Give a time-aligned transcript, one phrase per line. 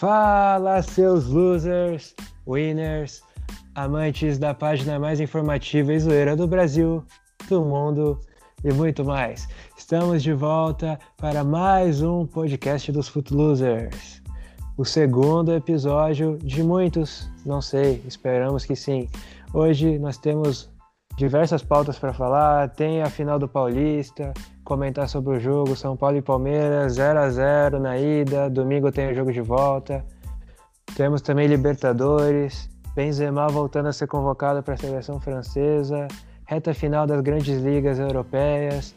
[0.00, 2.14] Fala, seus losers,
[2.48, 3.22] winners,
[3.74, 7.04] amantes da página mais informativa e zoeira do Brasil,
[7.50, 8.18] do mundo
[8.64, 9.46] e muito mais.
[9.76, 14.22] Estamos de volta para mais um podcast dos Footlosers.
[14.78, 19.06] O segundo episódio de muitos, não sei, esperamos que sim.
[19.52, 20.72] Hoje nós temos
[21.18, 24.32] diversas pautas para falar, tem a final do Paulista,
[24.70, 29.10] comentar sobre o jogo São Paulo e Palmeiras 0 a 0 na ida, domingo tem
[29.10, 30.04] o jogo de volta.
[30.94, 36.06] Temos também Libertadores, Benzema voltando a ser convocado para a seleção francesa,
[36.44, 38.94] reta final das grandes ligas europeias.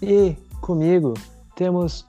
[0.00, 1.14] E comigo
[1.56, 2.06] temos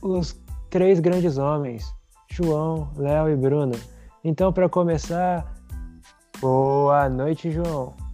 [0.00, 1.92] os três grandes homens,
[2.30, 3.74] João, Léo e Bruno.
[4.22, 5.44] Então, para começar,
[6.40, 8.09] boa noite, João.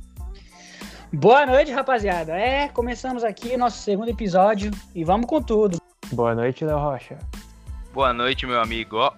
[1.13, 2.37] Boa noite, rapaziada.
[2.37, 5.79] É, começamos aqui o nosso segundo episódio e vamos com tudo.
[6.13, 7.17] Boa noite, Léo Rocha.
[7.93, 8.97] Boa noite, meu amigo.
[8.97, 9.13] Ó,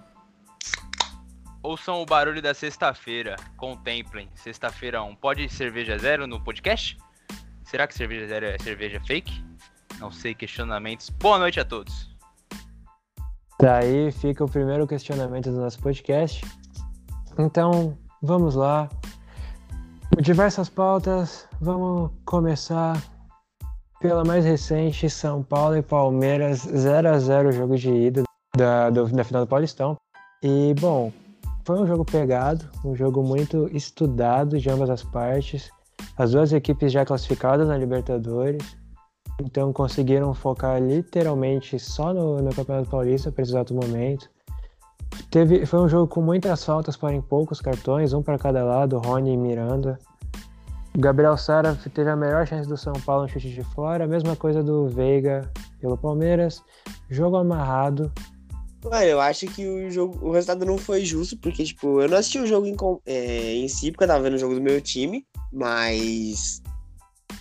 [1.63, 3.35] ouçam o barulho da sexta-feira.
[3.57, 4.29] Contemplem.
[4.35, 5.15] Sexta-feira 1.
[5.15, 6.95] Pode cerveja zero no podcast?
[7.63, 9.43] Será que cerveja zero é cerveja fake?
[9.99, 11.09] Não sei, questionamentos.
[11.09, 12.15] Boa noite a todos.
[13.59, 16.45] Daí fica o primeiro questionamento do nosso podcast.
[17.37, 18.87] Então, vamos lá.
[20.17, 23.01] Diversas pautas, vamos começar
[24.01, 28.23] pela mais recente, São Paulo e Palmeiras 0 a 0 jogo de ida
[28.55, 29.95] da, do, da final do Paulistão.
[30.43, 31.13] E, bom,
[31.63, 35.69] foi um jogo pegado, um jogo muito estudado de ambas as partes.
[36.17, 38.75] As duas equipes já classificadas na Libertadores,
[39.39, 44.29] então conseguiram focar literalmente só no, no Campeonato Paulista para esse exato momento.
[45.31, 49.33] Teve, foi um jogo com muitas faltas, porém poucos cartões, um para cada lado, Rony
[49.33, 49.99] e Miranda.
[50.97, 54.35] Gabriel Sara teve a melhor chance do São Paulo no chute de fora, a mesma
[54.35, 56.61] coisa do Veiga pelo Palmeiras.
[57.09, 58.11] Jogo amarrado.
[58.83, 62.17] Mano, eu acho que o jogo, o resultado não foi justo, porque, tipo, eu não
[62.17, 64.79] assisti o jogo em, é, em si, porque eu tava vendo o jogo do meu
[64.81, 66.61] time, mas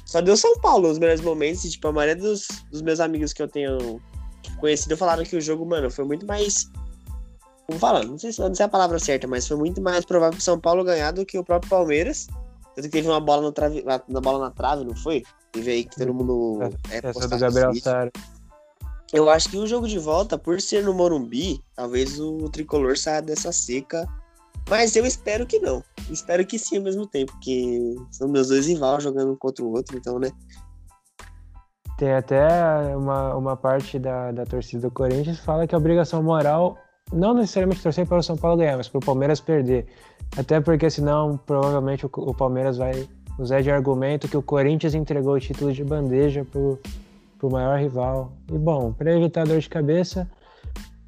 [0.04, 3.32] só deu São Paulo nos melhores momentos, e, tipo, a maioria dos, dos meus amigos
[3.32, 4.00] que eu tenho
[4.58, 6.68] conhecido falaram que o jogo, mano, foi muito mais.
[7.68, 10.40] Como falando, não sei, não sei a palavra certa, mas foi muito mais provável que
[10.40, 12.26] o São Paulo ganhar do que o próprio Palmeiras.
[12.74, 15.22] Tanto que teve uma bola, no trave, na bola na trave, não foi?
[15.52, 16.60] Teve aí que todo mundo.
[16.90, 18.10] É, Essa do Gabriel Sara.
[19.12, 23.20] Eu acho que o jogo de volta, por ser no Morumbi, talvez o tricolor saia
[23.20, 24.08] dessa seca.
[24.68, 25.84] Mas eu espero que não.
[26.10, 29.72] Espero que sim ao mesmo tempo, porque são meus dois rivais jogando um contra o
[29.72, 30.30] outro, então, né?
[31.98, 36.22] Tem até uma, uma parte da, da torcida do Corinthians que fala que a obrigação
[36.22, 36.78] moral
[37.12, 39.86] não necessariamente torcer para o São Paulo ganhar, mas para o Palmeiras perder.
[40.36, 43.08] Até porque senão provavelmente o, o, Palmeiras vai
[43.38, 48.32] usar de argumento que o Corinthians entregou o título de bandeja para o maior rival.
[48.52, 50.28] E bom, para evitar dor de cabeça,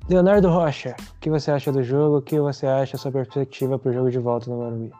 [0.08, 2.18] Leonardo Rocha, o que você acha do jogo?
[2.18, 4.92] O que você acha a sua perspectiva para o jogo de volta no Morumbi?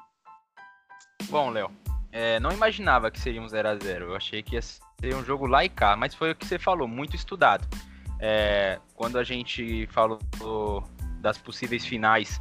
[1.31, 1.71] Bom, Léo,
[2.13, 4.01] é, não imaginava que seria um 0x0.
[4.01, 6.59] Eu achei que ia ser um jogo lá e cá, mas foi o que você
[6.59, 7.67] falou, muito estudado.
[8.21, 10.19] É, quando a gente falou
[11.21, 12.41] das possíveis finais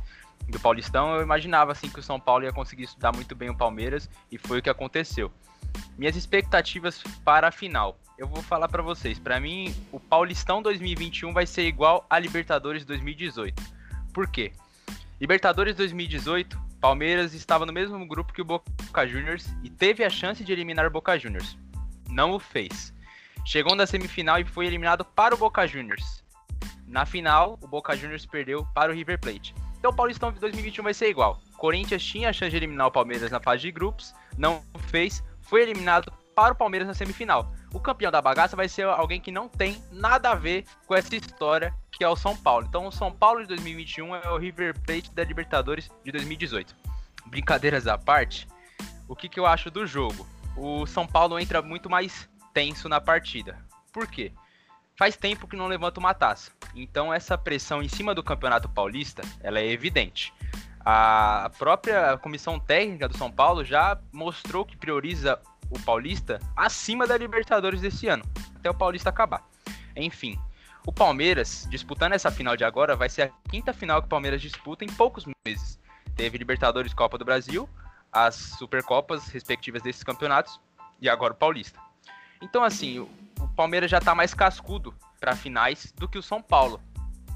[0.49, 3.55] do Paulistão, eu imaginava assim que o São Paulo ia conseguir estudar muito bem o
[3.55, 5.31] Palmeiras e foi o que aconteceu.
[5.97, 7.97] Minhas expectativas para a final.
[8.17, 12.83] Eu vou falar para vocês, para mim o Paulistão 2021 vai ser igual a Libertadores
[12.83, 13.61] 2018.
[14.13, 14.51] Por quê?
[15.21, 20.43] Libertadores 2018, Palmeiras estava no mesmo grupo que o Boca Juniors e teve a chance
[20.43, 21.57] de eliminar o Boca Juniors.
[22.09, 22.93] Não o fez.
[23.45, 26.23] Chegou na semifinal e foi eliminado para o Boca Juniors.
[26.87, 29.53] Na final, o Boca Juniors perdeu para o River Plate.
[29.77, 31.39] Então o Paulistão de 2021 vai ser igual.
[31.57, 35.61] Corinthians tinha a chance de eliminar o Palmeiras na fase de grupos, não fez, foi
[35.61, 37.51] eliminado para o Palmeiras na semifinal.
[37.73, 41.15] O campeão da bagaça vai ser alguém que não tem nada a ver com essa
[41.15, 42.65] história que é o São Paulo.
[42.67, 46.75] Então o São Paulo de 2021 é o River Plate da Libertadores de 2018.
[47.27, 48.47] Brincadeiras à parte,
[49.07, 50.25] o que, que eu acho do jogo?
[50.55, 53.57] O São Paulo entra muito mais tenso na partida.
[53.93, 54.33] Por quê?
[54.97, 56.51] Faz tempo que não levanta uma taça.
[56.75, 60.33] Então essa pressão em cima do Campeonato Paulista, ela é evidente.
[60.81, 65.39] A própria comissão técnica do São Paulo já mostrou que prioriza
[65.69, 68.25] o Paulista acima da Libertadores desse ano,
[68.57, 69.41] até o Paulista acabar.
[69.95, 70.37] Enfim,
[70.85, 74.41] o Palmeiras, disputando essa final de agora, vai ser a quinta final que o Palmeiras
[74.41, 75.79] disputa em poucos meses.
[76.13, 77.69] Teve Libertadores Copa do Brasil,
[78.11, 80.59] as Supercopas respectivas desses campeonatos
[80.99, 81.79] e agora o Paulista.
[82.41, 83.09] Então, assim, o,
[83.55, 86.79] Palmeiras já tá mais cascudo para finais do que o São Paulo.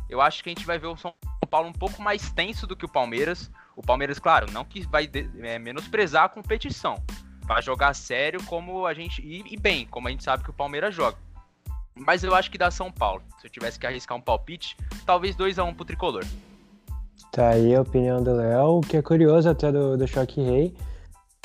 [0.10, 1.14] Eu acho que a gente vai ver o São
[1.50, 3.52] Paulo um pouco mais tenso do que o Palmeiras.
[3.76, 5.10] O Palmeiras, claro, não que vai
[5.42, 7.04] é, menosprezar a competição.
[7.42, 9.22] Vai jogar sério como a gente.
[9.22, 11.18] E, e, bem, como a gente sabe que o Palmeiras joga.
[11.94, 13.22] Mas eu acho que dá São Paulo.
[13.40, 16.24] Se eu tivesse que arriscar um palpite, talvez 2 a 1 um pro tricolor.
[17.32, 18.78] Tá aí a opinião do Léo.
[18.78, 20.74] O que é curioso até do, do Choque Rei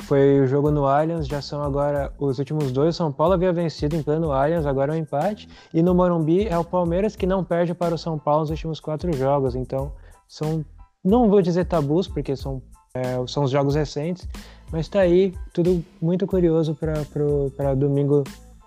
[0.03, 2.95] foi o jogo no Allianz, já são agora os últimos dois.
[2.95, 5.47] São Paulo havia vencido em pleno Allianz, agora é um empate.
[5.73, 8.79] E no Morumbi é o Palmeiras que não perde para o São Paulo nos últimos
[8.79, 9.55] quatro jogos.
[9.55, 9.91] Então,
[10.27, 10.65] são,
[11.03, 12.61] não vou dizer tabus, porque são,
[12.93, 14.27] é, são os jogos recentes,
[14.71, 18.23] mas tá aí tudo muito curioso para domingo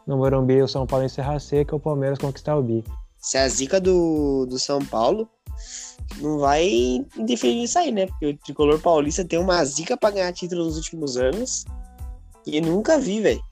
[0.07, 2.85] no Morumbi o São Paulo encerrar seca, o Palmeiras conquistar o bi.
[3.19, 5.29] Se a zica do, do São Paulo
[6.21, 6.67] não vai
[7.17, 8.07] interferir nisso aí, né?
[8.07, 11.65] Porque o tricolor paulista tem uma zica pra ganhar título nos últimos anos
[12.47, 13.43] e nunca vi, velho.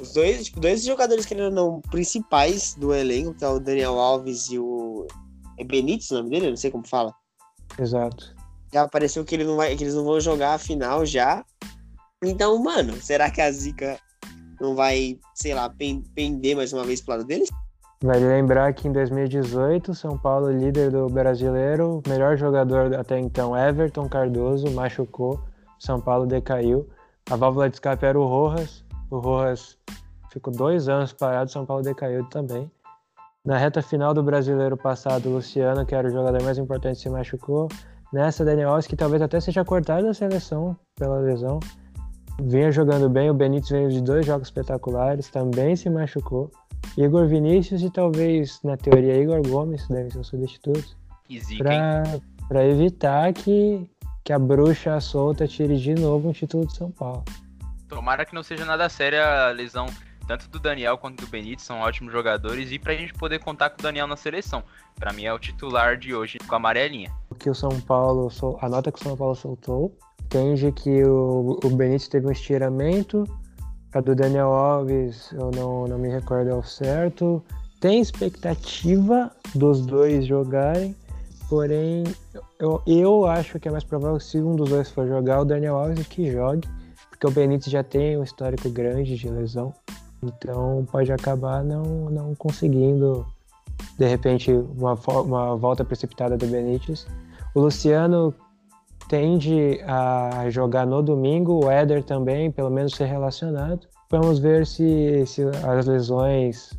[0.00, 3.98] Os dois, tipo, dois jogadores que ainda não principais do elenco, que é o Daniel
[3.98, 5.06] Alves e o.
[5.58, 6.46] É Benítez o nome dele?
[6.46, 7.14] Eu não sei como fala.
[7.78, 8.34] Exato.
[8.72, 11.44] Já apareceu que, ele não vai, que eles não vão jogar a final já.
[12.22, 13.98] Então, mano, será que a Zica
[14.60, 17.48] não vai, sei lá, pender mais uma vez pro lado deles?
[18.02, 24.06] Vale lembrar que em 2018, São Paulo, líder do brasileiro, melhor jogador até então, Everton
[24.06, 25.40] Cardoso, machucou,
[25.78, 26.86] São Paulo decaiu.
[27.30, 29.78] A válvula de escape era o Rojas, o Rojas
[30.30, 32.70] ficou dois anos parado, São Paulo decaiu também.
[33.42, 37.68] Na reta final do brasileiro passado, Luciano, que era o jogador mais importante, se machucou.
[38.12, 41.60] Nessa, Daniel Alves, que talvez até seja cortado da seleção pela lesão,
[42.42, 43.30] vinha jogando bem.
[43.30, 46.50] O Benítez veio de dois jogos espetaculares, também se machucou.
[46.96, 50.96] Igor Vinícius e talvez, na teoria, Igor Gomes devem ser os substitutos.
[52.48, 53.88] Para evitar que,
[54.24, 57.24] que a bruxa solta tire de novo um título de São Paulo.
[57.88, 59.86] Tomara que não seja nada séria a lesão
[60.26, 63.70] tanto do Daniel quanto do Benítez, são ótimos jogadores e para a gente poder contar
[63.70, 64.62] com o Daniel na seleção.
[64.96, 67.12] Para mim é o titular de hoje com a amarelinha.
[67.30, 68.28] O que o São Paulo,
[68.60, 73.24] a nota que o São Paulo soltou, entende que o, o Benítez teve um estiramento,
[73.92, 77.42] a do Daniel Alves, eu não, não me recordo ao certo.
[77.80, 80.94] Tem expectativa dos dois jogarem,
[81.48, 82.04] porém
[82.58, 85.76] eu, eu acho que é mais provável se um dos dois for jogar, o Daniel
[85.76, 86.66] Alves que jogue,
[87.10, 89.72] porque o Benítez já tem um histórico grande de lesão,
[90.22, 93.26] então pode acabar não, não conseguindo,
[93.98, 97.06] de repente, uma, uma volta precipitada do Benítez.
[97.54, 98.34] O Luciano
[99.08, 103.86] tende a jogar no domingo, o Éder também, pelo menos ser relacionado.
[104.10, 106.70] Vamos ver se, se as lesões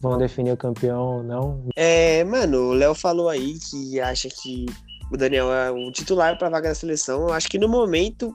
[0.00, 1.64] vão definir o campeão ou não.
[1.76, 4.66] É, mano, o Léo falou aí que acha que
[5.10, 7.28] o Daniel é o titular para vaga da seleção.
[7.28, 8.32] Eu acho que no momento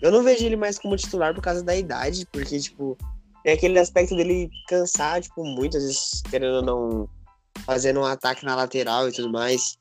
[0.00, 2.96] eu não vejo ele mais como titular por causa da idade, porque tipo,
[3.42, 7.08] tem aquele aspecto dele cansar, tipo, muitas vezes querendo não
[7.66, 9.76] fazendo um ataque na lateral e tudo mais.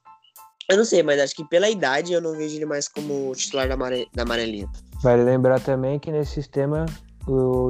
[0.71, 3.67] Eu não sei, mas acho que pela idade eu não vejo ele mais como titular
[3.67, 4.07] da, Mare...
[4.15, 4.69] da amarelinha.
[5.03, 6.85] Vale lembrar também que nesse sistema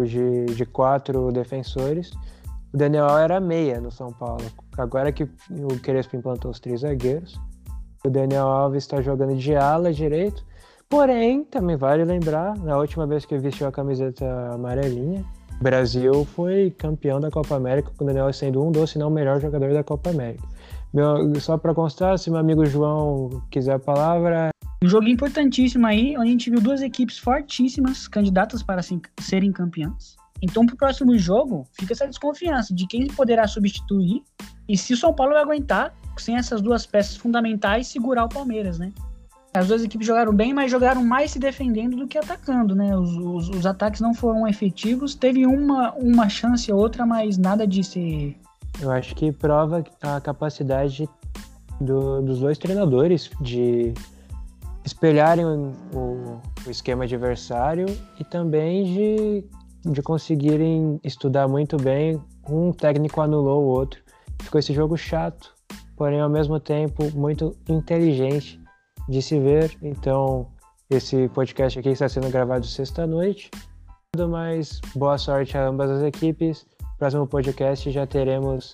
[0.05, 2.11] de, de quatro defensores,
[2.71, 4.45] o Daniel era meia no São Paulo.
[4.77, 7.39] Agora que o Crespo implantou os três zagueiros,
[8.05, 10.45] o Daniel Alves está jogando de ala direito.
[10.87, 15.25] Porém, também vale lembrar, na última vez que vestiu a camiseta amarelinha,
[15.59, 19.07] o Brasil foi campeão da Copa América, com o Daniel sendo um dos, se não
[19.07, 20.47] o melhor jogador da Copa América.
[20.93, 24.49] Meu, só para constar, se meu amigo João quiser a palavra.
[24.83, 28.81] Um jogo importantíssimo aí, onde a gente viu duas equipes fortíssimas, candidatas para
[29.19, 30.15] serem campeãs.
[30.41, 34.23] Então, para o próximo jogo, fica essa desconfiança de quem poderá substituir
[34.67, 38.79] e se o São Paulo vai aguentar, sem essas duas peças fundamentais, segurar o Palmeiras,
[38.79, 38.91] né?
[39.53, 42.95] As duas equipes jogaram bem, mas jogaram mais se defendendo do que atacando, né?
[42.97, 45.13] Os, os, os ataques não foram efetivos.
[45.13, 48.37] Teve uma, uma chance ou outra, mas nada de ser
[48.79, 51.09] eu acho que prova a capacidade
[51.79, 53.93] do, dos dois treinadores de
[54.85, 57.85] espelharem o, o, esquema adversário
[58.19, 62.21] e também de, de conseguirem estudar muito bem.
[62.49, 64.01] Um técnico anulou o outro.
[64.41, 65.53] Ficou esse jogo chato,
[65.95, 68.59] porém ao mesmo tempo muito inteligente
[69.07, 69.77] de se ver.
[69.81, 70.47] Então,
[70.89, 73.51] esse podcast aqui está sendo gravado sexta-noite.
[74.29, 76.65] Mas boa sorte a ambas as equipes
[77.01, 78.71] próximo podcast já teremos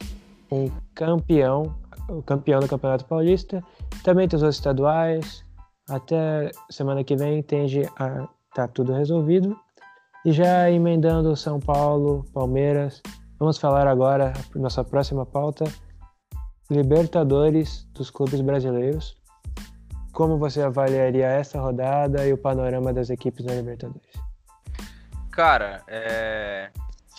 [0.51, 1.73] um campeão,
[2.09, 3.63] o campeão do Campeonato Paulista,
[4.03, 5.45] também dos outros estaduais.
[5.89, 9.57] Até semana que vem tende a tá tudo resolvido.
[10.25, 13.01] E já emendando São Paulo, Palmeiras,
[13.39, 15.63] vamos falar agora nossa próxima pauta,
[16.69, 19.15] Libertadores dos clubes brasileiros.
[20.11, 24.11] Como você avaliaria essa rodada e o panorama das equipes na Libertadores?
[25.31, 26.71] Cara, é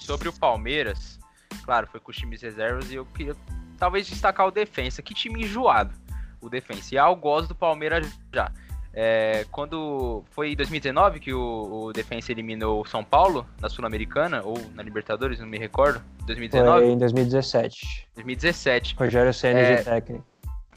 [0.09, 1.21] sobre o Palmeiras,
[1.67, 3.37] claro, foi com os times reservas e eu queria
[3.77, 5.03] talvez destacar o defensa.
[5.03, 5.93] Que time enjoado
[6.41, 6.95] o defensa.
[6.95, 8.51] E gosto do Palmeiras já.
[8.95, 14.41] É, quando foi em 2019 que o, o Defensa eliminou o São Paulo na Sul-Americana
[14.43, 16.03] ou na Libertadores, não me recordo.
[16.25, 16.87] 2019?
[16.87, 18.09] Foi em 2017.
[18.15, 18.97] 2017.
[18.99, 20.25] Rogério Senna é, de técnico.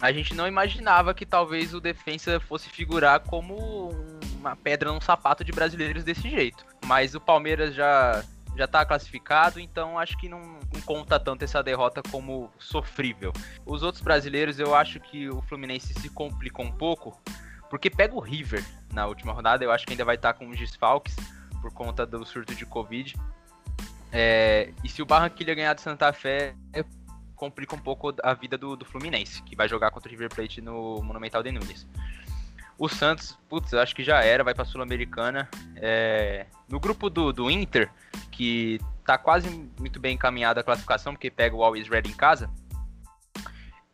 [0.01, 3.89] a gente não imaginava que talvez o defensa fosse figurar como
[4.37, 6.65] uma pedra no sapato de brasileiros desse jeito.
[6.85, 8.23] Mas o Palmeiras já
[8.55, 13.31] já tá classificado, então acho que não, não, conta tanto essa derrota como sofrível.
[13.65, 17.19] Os outros brasileiros, eu acho que o Fluminense se complicou um pouco,
[17.69, 20.49] porque pega o River na última rodada, eu acho que ainda vai estar tá com
[20.49, 21.15] os desfalques
[21.61, 23.15] por conta do surto de Covid.
[24.11, 26.53] É, e se o Barranquilla ganhar de Santa Fé,
[27.41, 30.61] complica um pouco a vida do, do Fluminense, que vai jogar contra o River Plate
[30.61, 31.87] no Monumental de Nunes.
[32.81, 35.47] O Santos, putz, acho que já era, vai pra Sul-Americana.
[35.75, 37.91] É, no grupo do, do Inter,
[38.31, 39.47] que tá quase
[39.79, 42.49] muito bem encaminhada a classificação, porque pega o Always Red em casa,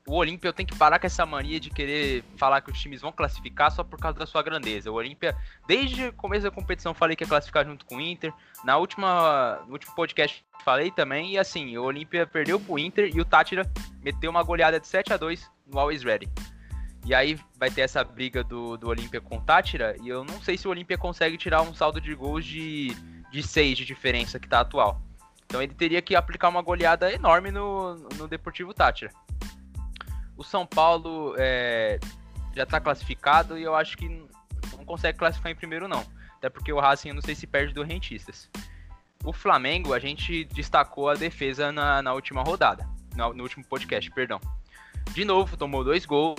[0.08, 3.12] o Olímpia tem que parar com essa mania de querer falar que os times vão
[3.12, 4.90] classificar só por causa da sua grandeza.
[4.90, 5.36] O Olímpia,
[5.68, 8.34] desde o começo da competição, falei que ia classificar junto com o Inter.
[8.64, 13.20] Na última, no último podcast falei também, e assim, o Olímpia perdeu pro Inter e
[13.20, 13.70] o Tátira
[14.02, 16.30] meteu uma goleada de 7 a 2 no Always Ready.
[17.08, 20.42] E aí vai ter essa briga do, do Olímpia com o Tátira, e eu não
[20.42, 22.90] sei se o Olímpia consegue tirar um saldo de gols de,
[23.32, 25.02] de 6 de diferença que tá atual.
[25.46, 29.10] Então ele teria que aplicar uma goleada enorme no, no Deportivo Tátira.
[30.36, 31.98] O São Paulo é,
[32.54, 34.10] já está classificado e eu acho que
[34.76, 36.06] não consegue classificar em primeiro, não.
[36.36, 38.50] Até porque o Racing eu não sei se perde do Rentistas.
[39.24, 42.86] O Flamengo, a gente destacou a defesa na, na última rodada,
[43.16, 44.42] no, no último podcast, perdão.
[45.14, 46.38] De novo, tomou dois gols,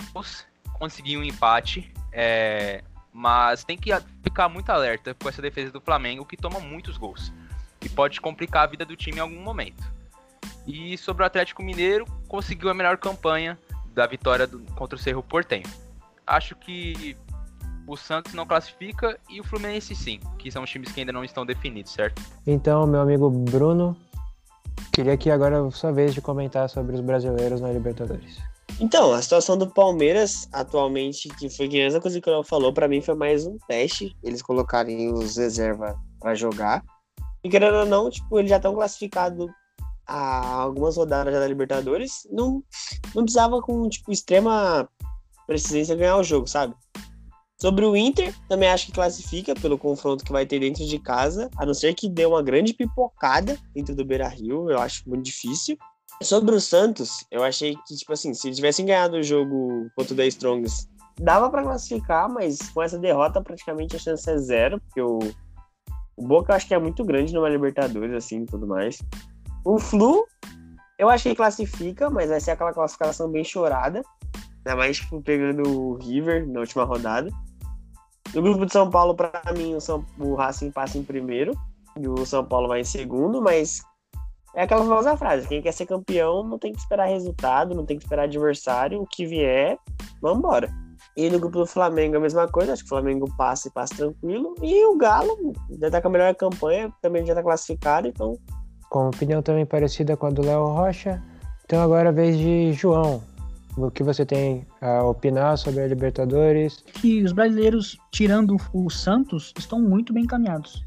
[0.79, 2.81] conseguiu um empate, é,
[3.13, 3.91] mas tem que
[4.23, 7.31] ficar muito alerta com essa defesa do Flamengo, que toma muitos gols.
[7.83, 9.83] E pode complicar a vida do time em algum momento.
[10.65, 13.59] E sobre o Atlético Mineiro, conseguiu a melhor campanha
[13.93, 15.67] da vitória do, contra o Cerro Portenho.
[16.25, 17.17] Acho que
[17.87, 21.23] o Santos não classifica e o Fluminense sim, que são os times que ainda não
[21.23, 22.21] estão definidos, certo?
[22.45, 23.97] Então, meu amigo Bruno,
[24.93, 28.37] queria que agora a sua vez de comentar sobre os brasileiros na Libertadores.
[28.79, 32.87] Então, a situação do Palmeiras atualmente, que foi a mesma coisa que o falou, para
[32.87, 36.83] mim foi mais um teste, eles colocarem os reserva para jogar.
[37.43, 39.49] E querendo ou não, tipo, eles já estão classificados
[40.05, 42.63] há algumas rodadas já da Libertadores, não,
[43.13, 44.89] não precisava com, tipo, extrema
[45.45, 46.73] precisência ganhar o jogo, sabe?
[47.61, 51.49] Sobre o Inter, também acho que classifica pelo confronto que vai ter dentro de casa,
[51.57, 55.77] a não ser que dê uma grande pipocada dentro do Beira-Rio, eu acho muito difícil.
[56.21, 60.17] Sobre o Santos, eu achei que, tipo assim, se tivessem ganhado o jogo contra o
[60.17, 60.89] The Strongs,
[61.19, 65.19] dava para classificar, mas com essa derrota praticamente a chance é zero, porque o,
[66.17, 69.01] o Boca eu acho que é muito grande numa Libertadores, assim, tudo mais.
[69.65, 70.25] O Flu,
[70.97, 74.01] eu achei que classifica, mas vai ser aquela classificação bem chorada.
[74.57, 77.29] Ainda mais tipo, pegando o River na última rodada.
[78.33, 81.53] No grupo de São Paulo, para mim, o, São, o Racing passa em primeiro
[81.99, 83.81] e o São Paulo vai em segundo, mas
[84.59, 87.97] é aquela famosa frase: quem quer ser campeão não tem que esperar resultado, não tem
[87.97, 89.77] que esperar adversário, o que vier,
[90.21, 90.69] vambora.
[91.15, 93.95] E no grupo do Flamengo a mesma coisa, acho que o Flamengo passa e passa
[93.95, 94.53] tranquilo.
[94.61, 98.37] E o Galo já tá com a melhor campanha, também já tá classificado, então
[98.89, 101.23] com opinião também parecida com a do Léo Rocha.
[101.63, 103.23] Então agora é a vez de João.
[103.77, 106.83] O que você tem a opinar sobre a Libertadores?
[106.95, 110.83] Que os brasileiros, tirando o Santos, estão muito bem encaminhados.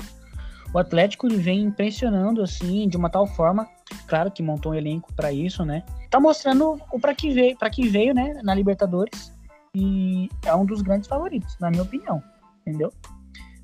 [0.75, 3.69] O Atlético vem impressionando assim de uma tal forma,
[4.07, 5.85] claro que montou um elenco para isso, né?
[6.11, 9.33] Tá mostrando o para que veio, para que veio, né, na Libertadores
[9.75, 12.23] e é um dos grandes favoritos, na minha opinião,
[12.61, 12.93] entendeu?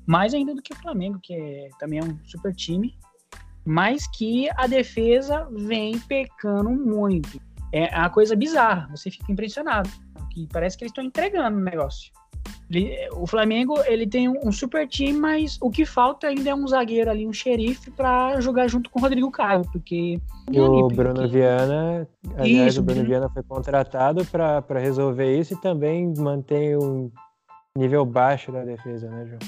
[0.05, 2.95] Mais ainda do que o Flamengo, que é, também é um super time
[3.65, 7.39] mas que a defesa vem pecando muito.
[7.71, 9.89] É uma coisa bizarra, você fica impressionado,
[10.31, 12.11] que parece que eles estão entregando o negócio.
[12.69, 16.67] Ele, o Flamengo ele tem um, super time, mas o que falta ainda é um
[16.67, 20.19] zagueiro ali, um xerife, para jogar junto com o Rodrigo Caio, porque.
[20.51, 21.27] E o Bruno porque...
[21.27, 27.11] Viana, aliás, isso, o Bruno Viana foi contratado para resolver isso e também mantém um
[27.77, 29.39] nível baixo da defesa, né, João?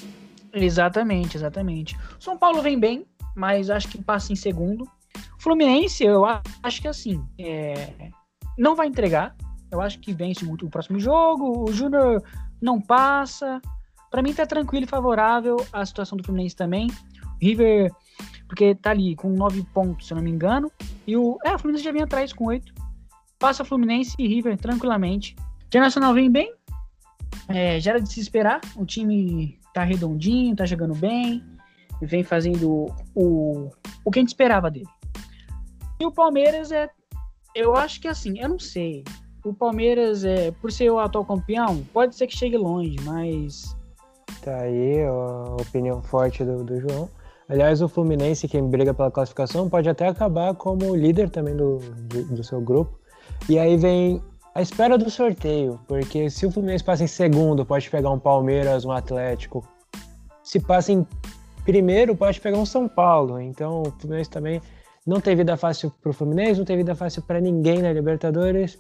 [0.54, 1.98] Exatamente, exatamente.
[2.20, 3.06] São Paulo vem bem,
[3.36, 4.86] mas acho que passa em segundo.
[5.40, 8.10] Fluminense, eu acho que assim, é...
[8.58, 9.36] não vai entregar.
[9.72, 11.64] Eu acho que vence o próximo jogo.
[11.64, 12.22] O Júnior
[12.62, 13.62] não passa.
[14.10, 16.88] Para mim tá tranquilo e favorável a situação do Fluminense também.
[17.42, 17.92] River,
[18.48, 20.72] porque tá ali com nove pontos, se eu não me engano.
[21.08, 21.38] E o.
[21.44, 22.74] É, o Fluminense já vem atrás com oito.
[23.40, 25.36] Passa Fluminense e River tranquilamente.
[25.66, 26.54] Internacional vem bem.
[27.48, 28.62] É, já era de se esperar.
[28.76, 31.44] O time tá redondinho, tá jogando bem
[32.06, 33.70] vem fazendo o,
[34.04, 34.88] o que a gente esperava dele.
[36.00, 36.90] E o Palmeiras é.
[37.54, 39.04] Eu acho que assim, eu não sei.
[39.44, 43.76] O Palmeiras, é, por ser o atual campeão, pode ser que chegue longe, mas.
[44.44, 47.10] Tá aí a opinião forte do, do João.
[47.50, 52.24] Aliás, o Fluminense, quem briga pela classificação, pode até acabar como líder também do, do,
[52.36, 52.98] do seu grupo.
[53.50, 54.22] E aí vem
[54.54, 58.86] a espera do sorteio, porque se o Fluminense passa em segundo, pode pegar um Palmeiras,
[58.86, 59.68] um Atlético.
[60.44, 61.06] Se passa em
[61.66, 63.40] primeiro, pode pegar um São Paulo.
[63.40, 64.62] Então o Fluminense também
[65.06, 68.78] não tem vida fácil pro Fluminense, não tem vida fácil para ninguém na Libertadores.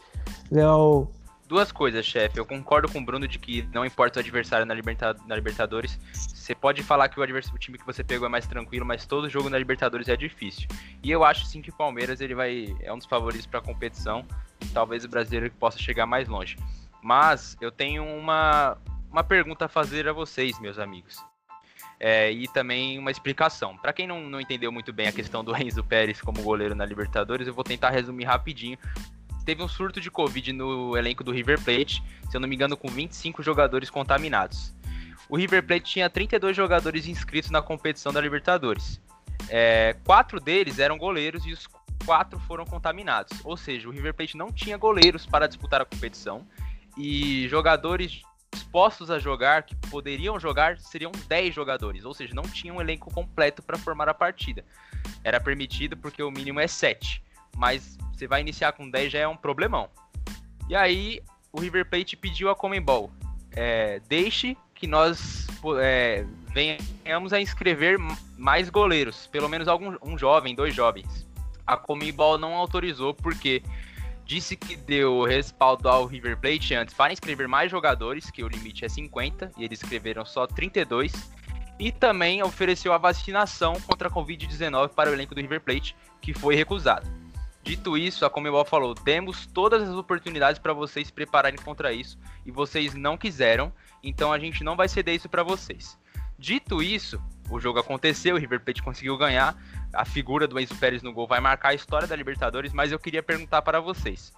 [0.52, 1.10] Léo.
[1.48, 2.40] Duas coisas, chefe.
[2.40, 6.00] Eu concordo com o Bruno de que não importa o adversário na, Liberta na Libertadores.
[6.14, 9.50] Você pode falar que o, time que você pegou é mais tranquilo, mas todo jogo
[9.50, 10.68] na Libertadores é difícil.
[11.04, 13.64] E eu acho sim que o Palmeiras ele vai é um dos favoritos para a
[13.64, 14.26] competição.
[14.74, 16.58] Talvez o brasileiro possa chegar mais longe.
[17.04, 18.78] Mas eu tenho uma,
[19.12, 21.18] uma pergunta a fazer a vocês, meus amigos.
[22.04, 23.78] É, e também uma explicação.
[23.78, 26.84] Para quem não, não entendeu muito bem a questão do Enzo Pérez como goleiro na
[26.84, 28.78] Libertadores, eu vou tentar resumir rapidinho
[29.46, 32.78] teve um surto de Covid no elenco do River Plate, se eu não me engano,
[32.78, 34.74] com 25 jogadores contaminados.
[35.30, 39.02] O River Plate tinha 32 jogadores inscritos na competição da Libertadores.
[39.50, 41.68] É, quatro deles eram goleiros e os
[42.06, 43.40] quatro foram contaminados.
[43.44, 46.46] Ou seja, o River Plate não tinha goleiros para disputar a competição
[46.98, 52.74] e jogadores dispostos a jogar, que poderiam jogar, seriam 10 jogadores, ou seja, não tinha
[52.74, 54.64] um elenco completo para formar a partida.
[55.24, 57.24] Era permitido porque o mínimo é 7,
[57.56, 59.90] mas você vai iniciar com 10 já é um problemão.
[60.70, 63.12] E aí o River Plate pediu a Comembol,
[63.52, 65.48] é, deixe que nós
[65.80, 67.98] é, venhamos a inscrever
[68.38, 71.28] mais goleiros, pelo menos algum um jovem, dois jovens.
[71.68, 73.62] A Comembol não autorizou porque
[74.32, 78.86] disse que deu respaldo ao River Plate antes para inscrever mais jogadores, que o limite
[78.86, 81.12] é 50 e eles escreveram só 32.
[81.78, 86.34] E também ofereceu a vacinação contra a Covid-19 para o elenco do River Plate, que
[86.34, 87.10] foi recusado.
[87.62, 92.18] Dito isso, a Comebol falou: temos todas as oportunidades para vocês se prepararem contra isso
[92.46, 96.00] e vocês não quiseram, então a gente não vai ceder isso para vocês.
[96.40, 99.62] Dito isso, o jogo aconteceu, o River Plate conseguiu ganhar,
[99.94, 103.00] a figura do Enzo Pérez no gol vai marcar a história da Libertadores, mas eu
[103.00, 104.34] queria perguntar para vocês: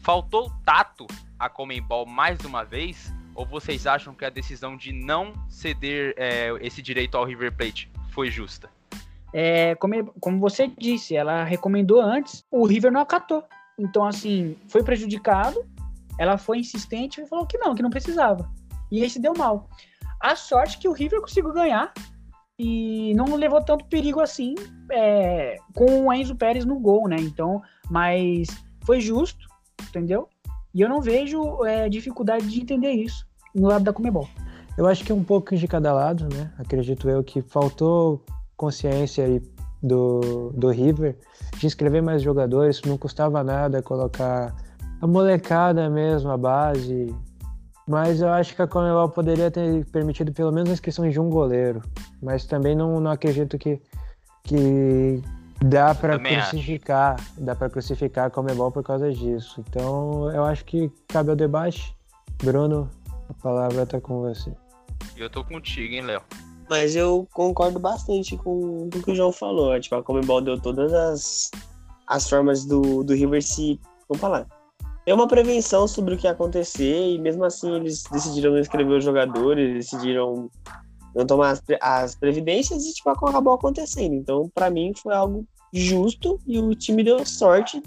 [0.00, 1.06] faltou tato
[1.38, 3.12] a Comembol mais uma vez?
[3.34, 7.88] Ou vocês acham que a decisão de não ceder é, esse direito ao River Plate
[8.10, 8.68] foi justa?
[9.32, 13.44] é, como, como você disse, ela recomendou antes, o River não acatou.
[13.78, 15.64] Então, assim, foi prejudicado,
[16.18, 18.50] ela foi insistente e falou que não, que não precisava.
[18.90, 19.68] E aí se deu mal.
[20.20, 21.92] A sorte que o River conseguiu ganhar
[22.58, 24.54] e não levou tanto perigo assim
[24.90, 27.16] é, com o Enzo Pérez no gol, né?
[27.20, 28.48] Então, mas
[28.84, 29.46] foi justo,
[29.88, 30.28] entendeu?
[30.74, 34.28] E eu não vejo é, dificuldade de entender isso no lado da Comebol.
[34.76, 36.52] Eu acho que é um pouco de cada lado, né?
[36.58, 38.24] Acredito eu que faltou
[38.56, 39.40] consciência aí
[39.82, 41.16] do, do River
[41.56, 44.54] de inscrever mais jogadores, não custava nada colocar
[45.00, 47.14] a molecada mesmo, a base.
[47.88, 51.30] Mas eu acho que a Comebol poderia ter permitido pelo menos a inscrição de um
[51.30, 51.82] goleiro.
[52.22, 53.80] Mas também não, não acredito que,
[54.44, 55.22] que
[55.64, 57.40] dá para crucificar, acho.
[57.40, 59.64] dá para crucificar a Comebol por causa disso.
[59.66, 61.96] Então eu acho que cabe ao debate.
[62.42, 62.90] Bruno,
[63.30, 64.52] a palavra está com você.
[65.16, 66.20] Eu tô contigo, hein, Léo.
[66.68, 69.80] Mas eu concordo bastante com, com o que o João falou.
[69.80, 71.50] Tipo, a Comebol deu todas as,
[72.06, 73.80] as formas do, do River se.
[74.06, 74.57] Vamos falar.
[75.08, 78.98] É uma prevenção sobre o que ia acontecer e mesmo assim eles decidiram não escrever
[78.98, 80.50] os jogadores, decidiram
[81.14, 84.14] não tomar as, as previdências e tipo, acabou acontecendo.
[84.14, 87.82] Então, para mim, foi algo justo e o time deu sorte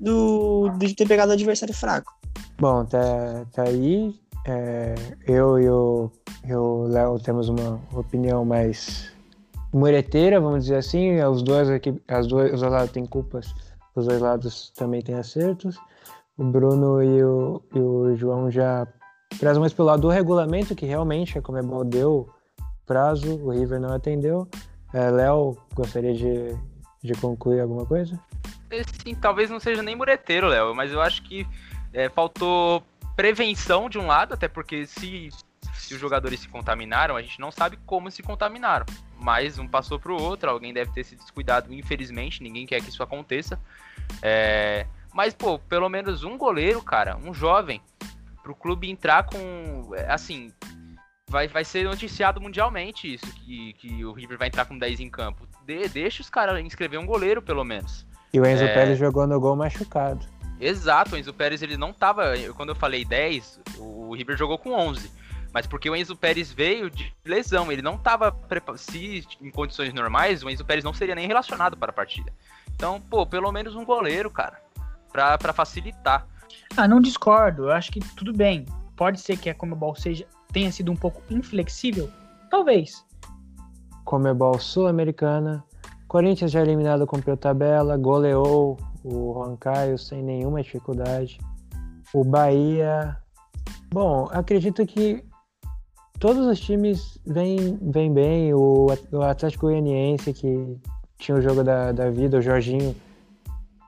[0.00, 2.12] do, de ter pegado um adversário fraco.
[2.58, 4.14] Bom, tá, tá aí.
[4.46, 4.94] É,
[5.26, 6.10] eu e o
[6.52, 9.10] o Léo temos uma opinião mais
[9.72, 11.20] mureteira, vamos dizer assim.
[11.22, 13.54] Os dois aqui, as duas, os dois lados têm culpas,
[13.94, 15.78] os dois lados também têm acertos.
[16.36, 18.86] O Bruno e o, e o João já
[19.38, 22.28] trazem mais pelo lado do regulamento, que realmente a Comebol deu
[22.86, 24.48] prazo, o River não atendeu.
[24.92, 26.56] É, Léo, gostaria de,
[27.02, 28.18] de concluir alguma coisa?
[29.02, 31.46] Sim, talvez não seja nem mureteiro, Léo, mas eu acho que
[31.92, 32.82] é, faltou
[33.14, 35.30] prevenção de um lado, até porque se
[35.84, 38.86] se os jogadores se contaminaram, a gente não sabe como se contaminaram.
[39.20, 43.02] Mas um passou pro outro, alguém deve ter se descuidado, infelizmente, ninguém quer que isso
[43.02, 43.60] aconteça.
[44.22, 44.86] É...
[45.14, 47.80] Mas, pô, pelo menos um goleiro, cara, um jovem,
[48.42, 49.92] pro clube entrar com.
[50.08, 50.52] Assim,
[51.30, 55.08] vai, vai ser noticiado mundialmente isso, que, que o River vai entrar com 10 em
[55.08, 55.46] campo.
[55.64, 58.04] De, deixa os caras inscrever um goleiro, pelo menos.
[58.32, 58.74] E o Enzo é...
[58.74, 60.26] Pérez jogou no gol machucado.
[60.60, 62.32] Exato, o Enzo Pérez ele não tava.
[62.56, 65.24] Quando eu falei 10, o River jogou com 11
[65.54, 68.36] mas porque o Enzo Pérez veio de lesão, ele não estava
[68.76, 72.32] se em condições normais, o Enzo Pérez não seria nem relacionado para a partida.
[72.74, 74.60] Então, pô, pelo menos um goleiro, cara,
[75.14, 76.26] para facilitar.
[76.76, 77.64] Ah, não discordo.
[77.64, 78.66] Eu acho que tudo bem.
[78.96, 82.10] Pode ser que a Comebol seja tenha sido um pouco inflexível,
[82.50, 83.04] talvez.
[84.04, 85.64] Comebol sul-americana.
[86.08, 91.38] Corinthians já eliminado cumpriu tabela, goleou o Juan Caio sem nenhuma dificuldade.
[92.12, 93.16] O Bahia.
[93.92, 95.24] Bom, acredito que
[96.20, 98.54] todos os times vêm, vêm bem.
[98.54, 100.76] O, o Atlético Goianiense, que
[101.18, 102.94] tinha o jogo da, da vida, o Jorginho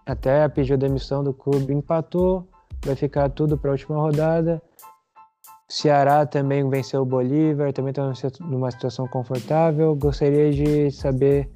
[0.07, 2.49] até pediu demissão do clube, empatou,
[2.85, 4.63] vai ficar tudo para a última rodada.
[5.69, 9.97] Ceará também venceu o Bolívar, também está numa situação confortável.
[9.97, 11.51] Gostaria de saber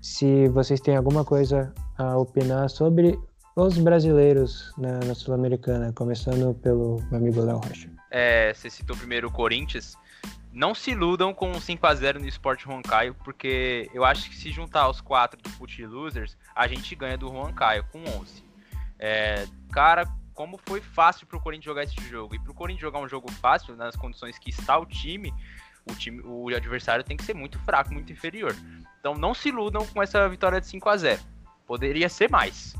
[0.00, 3.18] se vocês têm alguma coisa a opinar sobre
[3.56, 7.90] os brasileiros na, na Sul-Americana, começando pelo meu amigo Léo Rocha.
[8.10, 9.96] É, você citou primeiro o Corinthians.
[10.52, 14.50] Não se iludam com 5 a 0 no Sport Caio, porque eu acho que se
[14.50, 18.44] juntar os quatro do Foot Losers, a gente ganha do Caio com 11.
[18.98, 22.34] É, cara, como foi fácil pro Corinthians jogar esse jogo.
[22.34, 25.32] E pro Corinthians jogar um jogo fácil, nas condições que está o time,
[25.90, 28.54] o time, o adversário tem que ser muito fraco, muito inferior.
[28.98, 31.20] Então não se iludam com essa vitória de 5 a 0.
[31.66, 32.74] Poderia ser mais.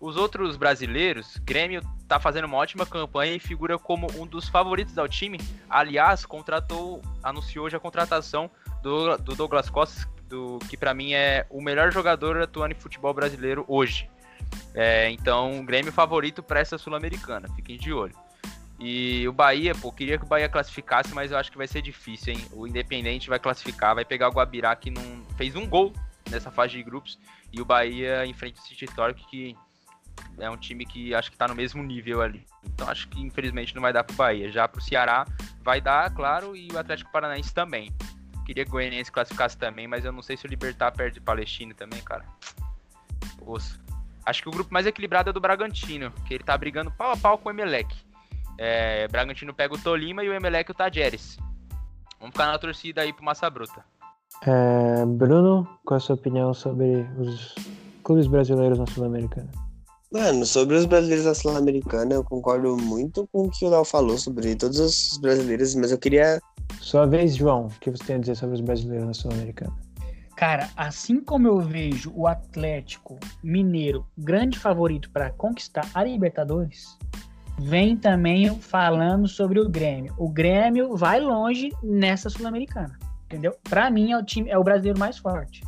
[0.00, 4.98] Os outros brasileiros, Grêmio tá fazendo uma ótima campanha e figura como um dos favoritos
[4.98, 5.40] ao time.
[5.68, 8.50] Aliás, contratou, anunciou já a contratação
[8.82, 13.14] do, do Douglas Costa, do, que para mim é o melhor jogador atuando em futebol
[13.14, 14.08] brasileiro hoje.
[14.74, 18.14] É, então, Grêmio favorito para essa Sul-Americana, fiquem de olho.
[18.78, 21.80] E o Bahia, pô, queria que o Bahia classificasse, mas eu acho que vai ser
[21.80, 22.44] difícil, hein?
[22.52, 25.94] O Independente vai classificar, vai pegar o Guabirá, que não fez um gol
[26.30, 27.18] nessa fase de grupos,
[27.50, 29.56] e o Bahia enfrenta o City Torque, que
[30.38, 32.44] é um time que acho que tá no mesmo nível ali.
[32.64, 34.50] Então acho que infelizmente não vai dar pro Bahia.
[34.50, 35.26] Já pro Ceará
[35.62, 37.90] vai dar, claro, e o Atlético Paranaense também.
[38.44, 41.74] Queria que o Goianiense classificasse também, mas eu não sei se o Libertar perde Palestina
[41.74, 42.24] também, cara.
[43.40, 43.80] Osso.
[44.24, 47.16] Acho que o grupo mais equilibrado é do Bragantino, que ele tá brigando pau a
[47.16, 47.94] pau com o Emelec.
[48.58, 51.36] É, Bragantino pega o Tolima e o Emelec o Tajeres.
[52.18, 53.84] Vamos ficar na torcida aí pro Massa Bruta.
[54.42, 57.54] É, Bruno, qual é a sua opinião sobre os
[58.02, 59.65] clubes brasileiros na Sul-Americana?
[60.16, 64.16] Mano, sobre os brasileiros na Sul-Americana, eu concordo muito com o que o Léo falou
[64.16, 66.40] sobre todos os brasileiros, mas eu queria.
[66.80, 69.76] Sua vez, João, o que você tem a dizer sobre os brasileiros na Sul-Americana?
[70.34, 76.96] Cara, assim como eu vejo o Atlético Mineiro grande favorito para conquistar a Libertadores,
[77.58, 80.14] vem também falando sobre o Grêmio.
[80.16, 83.54] O Grêmio vai longe nessa Sul-Americana, entendeu?
[83.64, 85.60] Para mim é o time é o brasileiro mais forte.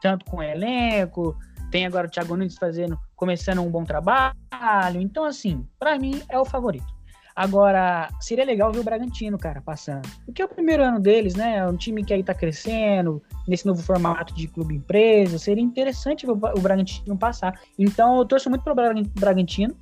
[0.00, 1.36] Tanto com elenco,
[1.70, 4.98] tem agora o Thiago Nunes fazendo, começando um bom trabalho.
[4.98, 6.98] Então assim, para mim é o favorito.
[7.36, 10.06] Agora, seria legal ver o Bragantino, cara, passando.
[10.26, 11.58] Porque é o primeiro ano deles, né?
[11.58, 15.38] É um time que aí tá crescendo, nesse novo formato de clube empresa.
[15.38, 17.58] Seria interessante ver o Bragantino passar.
[17.78, 19.74] Então, eu torço muito pro Bragantino.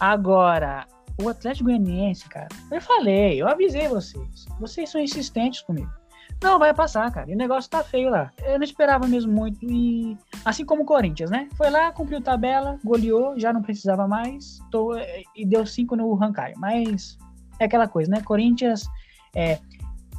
[0.00, 0.86] Agora,
[1.22, 4.46] o Atlético Goianiense, cara, eu falei, eu avisei vocês.
[4.58, 5.90] Vocês são insistentes comigo.
[6.42, 7.30] Não, vai passar, cara.
[7.30, 8.32] E o negócio tá feio lá.
[8.44, 9.58] Eu não esperava mesmo muito.
[9.62, 11.48] E assim como o Corinthians, né?
[11.56, 14.58] Foi lá, cumpriu tabela, goleou, já não precisava mais.
[14.70, 14.96] Tô,
[15.36, 16.54] e deu cinco no Rancai.
[16.56, 17.16] Mas
[17.60, 18.20] é aquela coisa, né?
[18.22, 18.88] Corinthians,
[19.36, 19.60] é,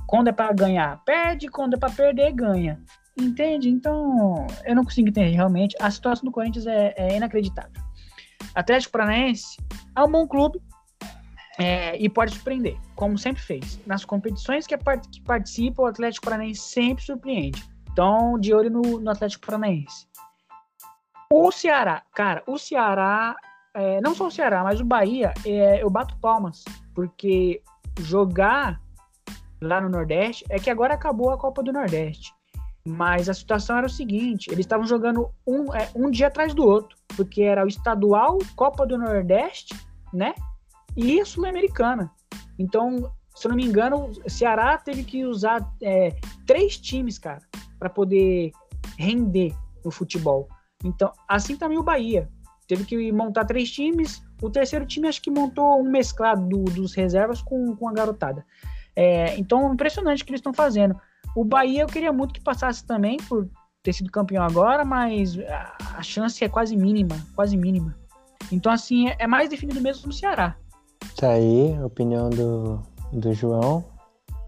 [0.08, 1.50] quando é para ganhar, perde.
[1.50, 2.80] Quando é para perder, ganha.
[3.20, 3.70] Entende?
[3.70, 5.76] Então, eu não consigo entender realmente.
[5.80, 7.84] A situação do Corinthians é, é inacreditável.
[8.56, 9.58] Atlético Paranaense
[9.96, 10.62] é um bom clube,
[11.58, 13.80] é, e pode surpreender, como sempre fez.
[13.86, 17.64] Nas competições que, que participa, o Atlético Paranaense sempre surpreende.
[17.92, 20.08] Então, de olho no, no Atlético Paranaense.
[21.32, 23.36] O Ceará, cara, o Ceará,
[23.74, 26.64] é, não só o Ceará, mas o Bahia, é, eu bato palmas,
[26.94, 27.62] porque
[28.00, 28.80] jogar
[29.62, 32.34] lá no Nordeste é que agora acabou a Copa do Nordeste.
[32.86, 36.68] Mas a situação era o seguinte: eles estavam jogando um, é, um dia atrás do
[36.68, 39.74] outro, porque era o estadual, Copa do Nordeste,
[40.14, 40.34] né?
[40.96, 42.12] E Sul-Americana.
[42.58, 47.42] Então, se eu não me engano, o Ceará teve que usar é, três times, cara,
[47.80, 48.52] para poder
[48.98, 50.48] render no futebol.
[50.84, 52.30] Então, assim também o Bahia.
[52.68, 54.24] Teve que montar três times.
[54.42, 58.46] O terceiro time acho que montou um mesclado do, dos reservas com, com a garotada.
[58.96, 60.96] É, então, impressionante o que eles estão fazendo.
[61.36, 63.50] O Bahia eu queria muito que passasse também por
[63.82, 67.98] ter sido campeão agora, mas a, a chance é quase mínima, quase mínima.
[68.52, 70.56] Então, assim, é, é mais definido mesmo no Ceará.
[71.16, 72.80] Tá aí a opinião do,
[73.12, 73.84] do João.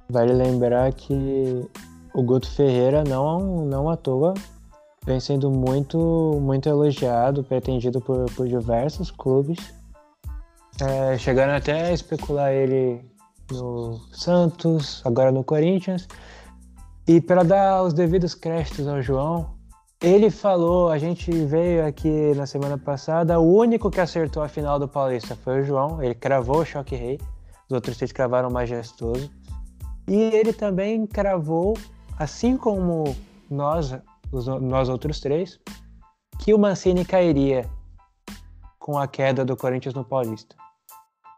[0.10, 1.68] Vale lembrar que
[2.14, 4.34] o Guto Ferreira não, não à toa
[5.06, 9.58] vem sendo muito, muito elogiado, pretendido por, por diversos clubes.
[10.82, 13.06] É, chegando até a especular ele
[13.52, 16.08] no Santos, agora no Corinthians.
[17.08, 19.55] E para dar os devidos créditos ao João,
[20.02, 24.78] ele falou, a gente veio aqui na semana passada, o único que acertou a final
[24.78, 27.20] do Paulista foi o João, ele cravou o Choque Rei,
[27.68, 29.32] os outros três cravaram Majestoso.
[30.08, 31.76] E ele também cravou,
[32.20, 33.16] assim como
[33.50, 33.98] nós,
[34.32, 35.60] os, nós outros três,
[36.40, 37.68] que o Mancini cairia
[38.78, 40.56] com a queda do Corinthians no Paulista.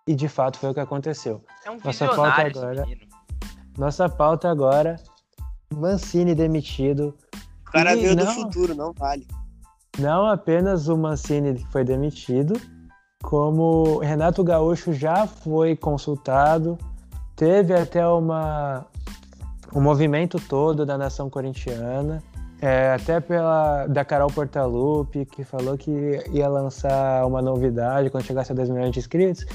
[0.05, 1.43] E de fato foi o que aconteceu.
[1.65, 2.85] É um Nossa pauta agora-.
[3.77, 4.95] Nossa pauta agora:
[5.73, 7.15] Mancini demitido.
[7.67, 9.27] O cara E veio do não- futuro, não vale.
[9.99, 12.59] Não apenas o Mancini foi demitido,
[13.23, 16.77] como Renato Gaúcho já foi consultado,
[17.35, 18.85] teve até uma
[19.75, 22.23] um movimento todo da nação corintiana,
[22.61, 25.91] é, até pela da Carol Portalupi, que falou que
[26.31, 29.45] ia lançar uma novidade quando chegasse a 2 milhões de inscritos,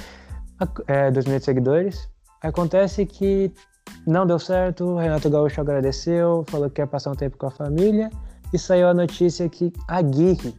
[0.87, 2.09] é, 2 milhões de seguidores.
[2.43, 3.51] Acontece que
[4.07, 7.51] não deu certo, o Renato Gaúcho agradeceu, falou que quer passar um tempo com a
[7.51, 8.11] família,
[8.53, 10.55] e saiu a notícia que Aguirre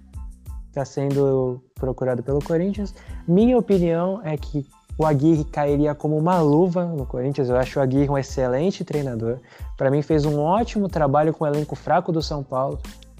[0.70, 2.96] está sendo procurado pelo Corinthians.
[3.28, 4.66] Minha opinião é que
[4.98, 7.50] o Aguirre cairia como uma luva no Corinthians.
[7.50, 9.38] Eu acho o Aguirre um excelente treinador.
[9.78, 12.80] Para mim, fez um ótimo trabalho com o elenco fraco do São Paulo,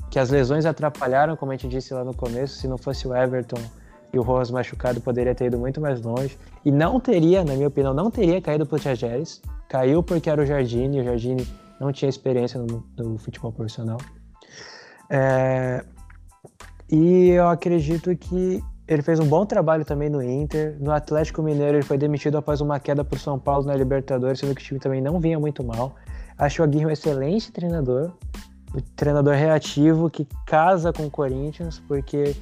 [0.10, 2.56] que as lesões atrapalharam, como a gente disse lá no começo.
[2.56, 3.62] Se não fosse o Everton
[4.12, 6.38] e o Rojas machucado, poderia ter ido muito mais longe.
[6.64, 9.42] E não teria, na minha opinião, não teria caído para o Tiageres.
[9.74, 11.48] Caiu porque era o Jardine, o Jardine
[11.80, 13.98] não tinha experiência no, no futebol profissional.
[15.10, 15.84] É,
[16.92, 20.78] e eu acredito que ele fez um bom trabalho também no Inter.
[20.80, 24.40] No Atlético Mineiro ele foi demitido após uma queda para o São Paulo na Libertadores,
[24.40, 25.96] sendo que o time também não vinha muito mal.
[26.38, 28.12] Acho o Aguirre um excelente treinador,
[28.76, 32.36] um treinador reativo que casa com o Corinthians, porque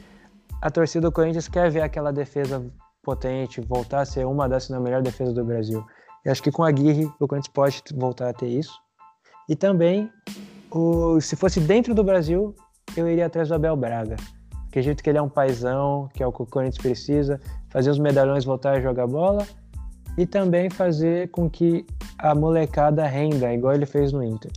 [0.62, 2.62] a torcida do Corinthians quer ver aquela defesa
[3.02, 5.82] potente, voltar a ser uma das, não a melhor defesa do Brasil.
[6.24, 8.74] Eu acho que com a Aguirre o Corinthians pode voltar a ter isso.
[9.50, 10.10] E também,
[10.70, 12.56] o, se fosse dentro do Brasil,
[12.96, 14.16] eu iria atrás do Abel Braga.
[14.68, 18.00] Acredito que ele é um paizão, que é o que o Corinthians precisa, fazer os
[18.00, 19.46] medalhões voltar a jogar bola
[20.18, 21.86] e também fazer com que
[22.18, 24.52] a molecada renda, igual ele fez no Inter.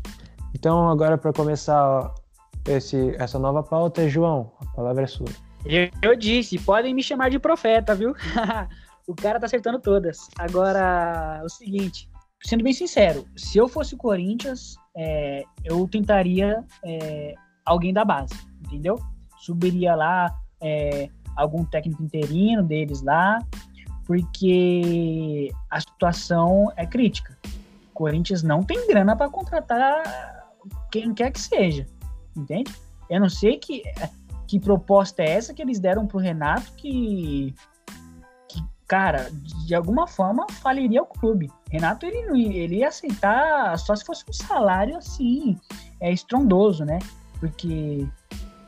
[0.55, 2.15] Então, agora para começar
[2.67, 5.29] esse, essa nova pauta, João, a palavra é sua.
[5.65, 8.15] Eu, eu disse, podem me chamar de profeta, viu?
[9.07, 10.29] o cara tá acertando todas.
[10.39, 12.09] Agora, o seguinte,
[12.43, 18.35] sendo bem sincero, se eu fosse o Corinthians, é, eu tentaria é, alguém da base,
[18.65, 18.99] entendeu?
[19.39, 23.39] Subiria lá é, algum técnico interino deles lá,
[24.07, 27.37] porque a situação é crítica.
[27.91, 30.03] O Corinthians não tem grana para contratar
[30.91, 31.87] quem quer que seja,
[32.37, 32.73] entende?
[33.11, 33.83] Eu não sei que
[34.47, 37.74] que proposta é essa que eles deram pro Renato que, que
[38.87, 39.31] cara,
[39.67, 41.51] de alguma forma faliria o clube.
[41.71, 45.57] Renato ele não ia, ele ia aceitar só se fosse um salário assim,
[46.01, 46.99] é estrondoso, né?
[47.41, 48.07] Porque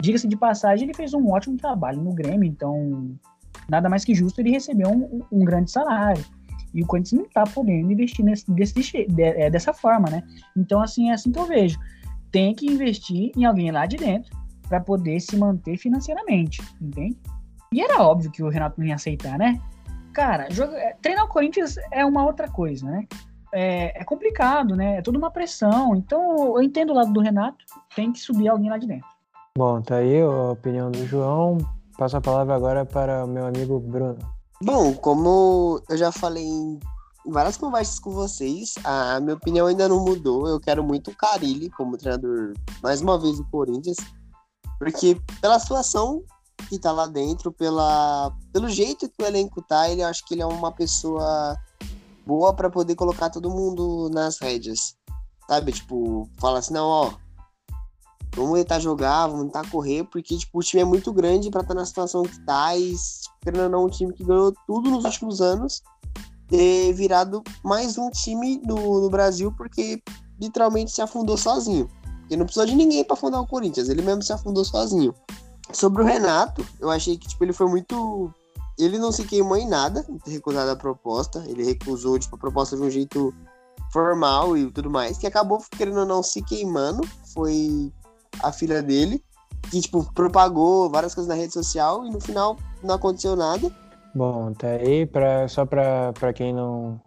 [0.00, 3.16] diga-se de passagem, ele fez um ótimo trabalho no Grêmio, então
[3.68, 6.24] nada mais que justo ele receber um, um grande salário.
[6.74, 10.22] E o Corinthians não tá podendo investir nesse, desse, de, é, dessa forma, né?
[10.55, 11.79] Então, assim, é assim que eu vejo.
[12.31, 14.37] Tem que investir em alguém lá de dentro
[14.68, 17.16] para poder se manter financeiramente, entende?
[17.72, 19.59] E era óbvio que o Renato não ia aceitar, né?
[20.16, 23.07] Cara, joga, treinar o Corinthians é uma outra coisa, né?
[23.52, 24.96] É, é, complicado, né?
[24.96, 25.94] É toda uma pressão.
[25.94, 27.62] Então, eu entendo o lado do Renato,
[27.94, 29.07] tem que subir alguém lá de dentro.
[29.59, 31.59] Bom, tá aí a opinião do João.
[31.98, 34.16] Passo a palavra agora para o meu amigo Bruno.
[34.62, 36.81] Bom, como eu já falei em
[37.26, 40.48] várias conversas com vocês, a minha opinião ainda não mudou.
[40.48, 43.98] Eu quero muito o Carilli como treinador, mais uma vez, do Corinthians.
[44.79, 46.24] Porque pela situação
[46.69, 50.42] que tá lá dentro, pela, pelo jeito que o elenco tá, ele acho que ele
[50.42, 51.57] é uma pessoa
[52.27, 54.97] boa para poder colocar todo mundo nas rédeas.
[55.49, 55.73] Sabe?
[55.73, 57.12] Tipo, fala assim, não, ó.
[58.35, 61.75] Vamos tentar jogar, vamos tentar correr, porque tipo, o time é muito grande para estar
[61.75, 62.77] tá na situação que tá.
[62.77, 62.95] E,
[63.40, 65.83] querendo não, um time que ganhou tudo nos últimos anos,
[66.49, 70.03] ter virado mais um time no, no Brasil, porque
[70.38, 71.88] literalmente se afundou sozinho.
[72.29, 75.14] Ele não precisou de ninguém para fundar o Corinthians, ele mesmo se afundou sozinho.
[75.72, 78.33] Sobre o Renato, eu achei que tipo, ele foi muito.
[78.79, 81.44] Ele não se queimou em nada em ter recusado a proposta.
[81.46, 83.35] Ele recusou tipo, a proposta de um jeito
[83.92, 85.18] formal e tudo mais.
[85.18, 87.07] Que acabou, querendo ou não, se queimando.
[87.33, 87.92] Foi
[88.42, 89.22] a filha dele,
[89.70, 93.70] que tipo, propagou várias coisas na rede social e no final não aconteceu nada.
[94.14, 97.00] Bom, tá aí, pra, só para quem não,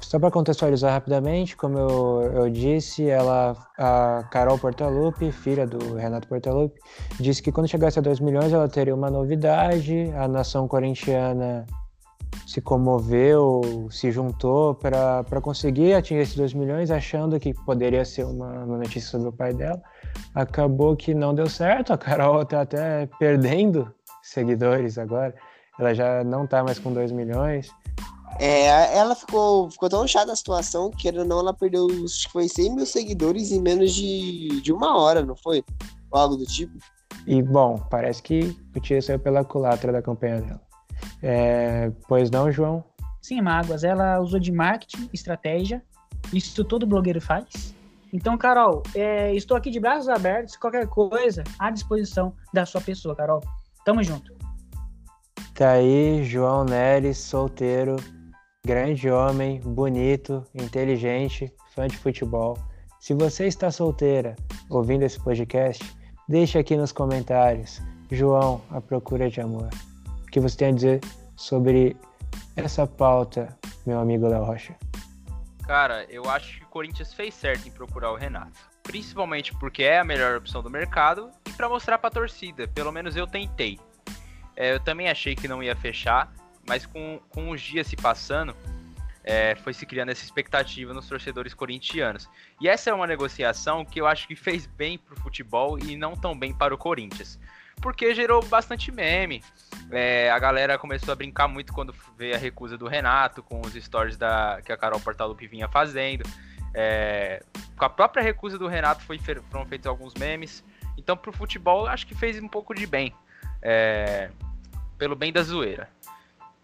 [0.00, 6.28] só para contextualizar rapidamente, como eu, eu, disse, ela, a Carol Portalupi, filha do Renato
[6.28, 6.80] Portalupi,
[7.20, 10.10] disse que quando chegasse a 2 milhões ela teria uma novidade.
[10.16, 11.66] A nação corintiana
[12.46, 18.64] se comoveu, se juntou para conseguir atingir esses 2 milhões, achando que poderia ser uma,
[18.64, 19.82] uma notícia sobre o pai dela.
[20.34, 25.34] Acabou que não deu certo, a Carol está até perdendo seguidores agora.
[25.78, 27.70] Ela já não está mais com 2 milhões.
[28.38, 32.26] É, ela ficou, ficou tão chata a situação que, querendo ou não, ela perdeu, acho
[32.26, 35.64] que foi 100 mil seguidores em menos de, de uma hora, não foi?
[36.10, 36.78] Ou algo do tipo.
[37.26, 40.60] E, bom, parece que o Tia saiu pela culatra da campanha dela.
[41.22, 42.84] É, pois não, João?
[43.20, 45.82] Sim, Mágoas, ela usou de marketing, estratégia,
[46.32, 47.74] isso todo blogueiro faz.
[48.12, 53.14] Então, Carol, é, estou aqui de braços abertos, qualquer coisa à disposição da sua pessoa,
[53.14, 53.42] Carol.
[53.84, 54.32] Tamo junto.
[55.54, 57.96] Tá aí, João Neres, solteiro,
[58.68, 62.58] grande homem, bonito, inteligente, fã de futebol.
[63.00, 64.36] Se você está solteira
[64.68, 65.82] ouvindo esse podcast,
[66.28, 67.80] deixe aqui nos comentários.
[68.10, 69.70] João, a procura de amor.
[70.22, 71.00] O que você tem a dizer
[71.34, 71.96] sobre
[72.56, 74.76] essa pauta, meu amigo Léo Rocha?
[75.66, 78.60] Cara, eu acho que o Corinthians fez certo em procurar o Renato.
[78.82, 82.68] Principalmente porque é a melhor opção do mercado e para mostrar para a torcida.
[82.68, 83.80] Pelo menos eu tentei.
[84.54, 86.30] É, eu também achei que não ia fechar,
[86.68, 88.54] mas com, com os dias se passando,
[89.24, 92.28] é, foi se criando essa expectativa nos torcedores corintianos.
[92.60, 95.96] E essa é uma negociação que eu acho que fez bem para o futebol e
[95.96, 97.38] não tão bem para o Corinthians.
[97.80, 99.42] Porque gerou bastante meme.
[99.90, 103.72] É, a galera começou a brincar muito quando veio a recusa do Renato, com os
[103.74, 106.28] stories da, que a Carol Portalupi vinha fazendo.
[106.74, 107.42] É,
[107.76, 109.18] com a própria recusa do Renato foi,
[109.50, 110.64] foram feitos alguns memes.
[110.96, 113.14] Então, para o futebol, acho que fez um pouco de bem.
[113.62, 114.30] É,
[114.98, 115.88] pelo bem da zoeira.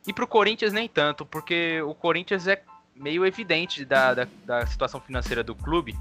[0.06, 2.62] E pro Corinthians nem tanto, porque o Corinthians é
[2.94, 5.98] meio evidente da, da, da, situação financeira do clube.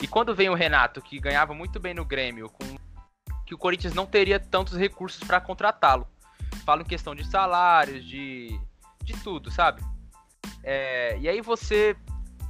[0.00, 2.76] E quando vem o Renato, que ganhava muito bem no Grêmio, com
[3.44, 6.06] que o Corinthians não teria tantos recursos para contratá-lo.
[6.64, 8.60] Falo em questão de salários, de,
[9.02, 9.82] de tudo, sabe?
[10.62, 11.96] É, e aí você,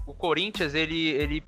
[0.05, 1.45] o Corinthians, ele, ele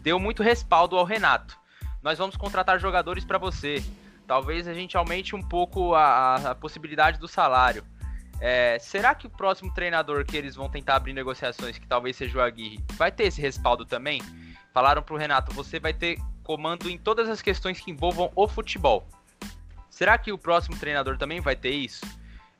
[0.00, 1.56] deu muito respaldo ao Renato.
[2.02, 3.82] Nós vamos contratar jogadores para você.
[4.26, 7.84] Talvez a gente aumente um pouco a, a possibilidade do salário.
[8.40, 12.38] É, será que o próximo treinador que eles vão tentar abrir negociações, que talvez seja
[12.38, 14.22] o Aguirre, vai ter esse respaldo também?
[14.72, 19.06] Falaram pro Renato, você vai ter comando em todas as questões que envolvam o futebol.
[19.90, 22.06] Será que o próximo treinador também vai ter isso?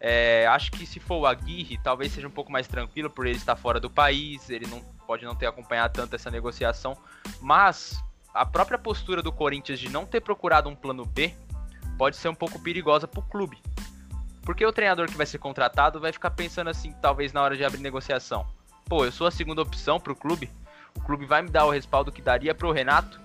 [0.00, 3.36] É, acho que se for o Aguirre, talvez seja um pouco mais tranquilo por ele
[3.36, 6.96] estar fora do país, ele não pode não ter acompanhado tanto essa negociação,
[7.40, 8.02] mas
[8.34, 11.34] a própria postura do Corinthians de não ter procurado um plano B
[11.96, 13.58] pode ser um pouco perigosa para o clube.
[14.48, 17.62] Porque o treinador que vai ser contratado vai ficar pensando assim, talvez na hora de
[17.62, 18.46] abrir negociação.
[18.86, 20.50] Pô, eu sou a segunda opção para o clube.
[20.96, 23.20] O clube vai me dar o respaldo que daria para o Renato.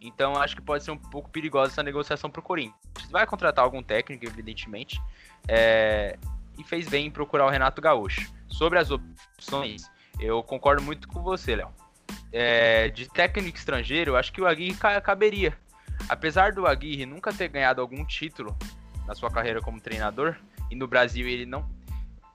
[0.00, 2.76] Então acho que pode ser um pouco perigosa essa negociação para o Corinthians.
[3.10, 5.02] Vai contratar algum técnico, evidentemente.
[5.48, 6.16] É...
[6.56, 8.32] E fez bem em procurar o Renato Gaúcho.
[8.46, 11.74] Sobre as opções, eu concordo muito com você, Léo.
[12.32, 12.88] É...
[12.90, 15.58] De técnico estrangeiro, eu acho que o Aguirre caberia.
[16.08, 18.56] Apesar do Aguirre nunca ter ganhado algum título
[19.08, 20.36] na sua carreira como treinador,
[20.72, 21.68] e no Brasil ele não.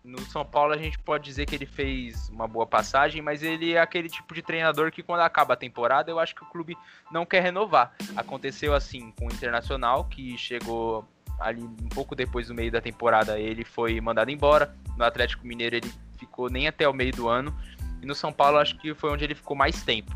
[0.03, 3.73] No São Paulo a gente pode dizer que ele fez uma boa passagem, mas ele
[3.73, 6.77] é aquele tipo de treinador que quando acaba a temporada eu acho que o clube
[7.11, 7.93] não quer renovar.
[8.15, 11.03] Aconteceu assim com o Internacional, que chegou
[11.39, 14.73] ali um pouco depois do meio da temporada, ele foi mandado embora.
[14.95, 17.53] No Atlético Mineiro ele ficou nem até o meio do ano.
[18.01, 20.15] E no São Paulo acho que foi onde ele ficou mais tempo.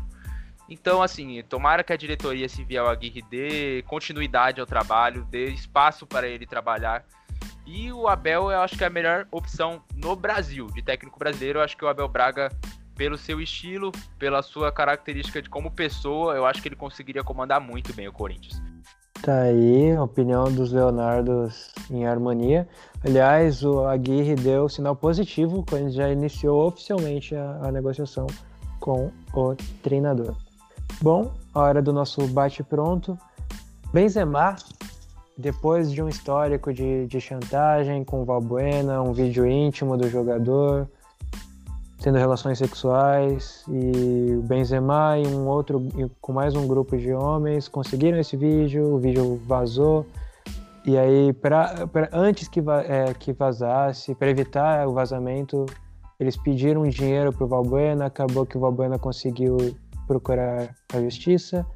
[0.68, 5.50] Então, assim, tomara que a diretoria se vier ao Aguirre dê continuidade ao trabalho, dê
[5.50, 7.04] espaço para ele trabalhar
[7.66, 11.58] e o Abel, eu acho que é a melhor opção no Brasil, de técnico brasileiro.
[11.58, 12.50] Eu acho que o Abel Braga,
[12.96, 17.60] pelo seu estilo, pela sua característica de como pessoa, eu acho que ele conseguiria comandar
[17.60, 18.60] muito bem o Corinthians.
[19.22, 22.68] Tá aí a opinião dos Leonardos em harmonia.
[23.04, 28.26] Aliás, o Aguirre deu sinal positivo quando já iniciou oficialmente a, a negociação
[28.80, 30.34] com o treinador.
[31.00, 33.16] Bom, a hora do nosso bate-pronto.
[33.92, 34.56] Benzema
[35.42, 40.88] depois de um histórico de, de chantagem com Valbuena, um vídeo íntimo do jogador,
[42.00, 45.84] tendo relações sexuais, e o Benzema e um outro,
[46.20, 50.06] com mais um grupo de homens, conseguiram esse vídeo, o vídeo vazou,
[50.86, 55.66] e aí, pra, pra antes que, é, que vazasse, para evitar o vazamento,
[56.20, 59.56] eles pediram dinheiro para o Valbuena, acabou que o Valbuena conseguiu
[60.06, 61.66] procurar a justiça,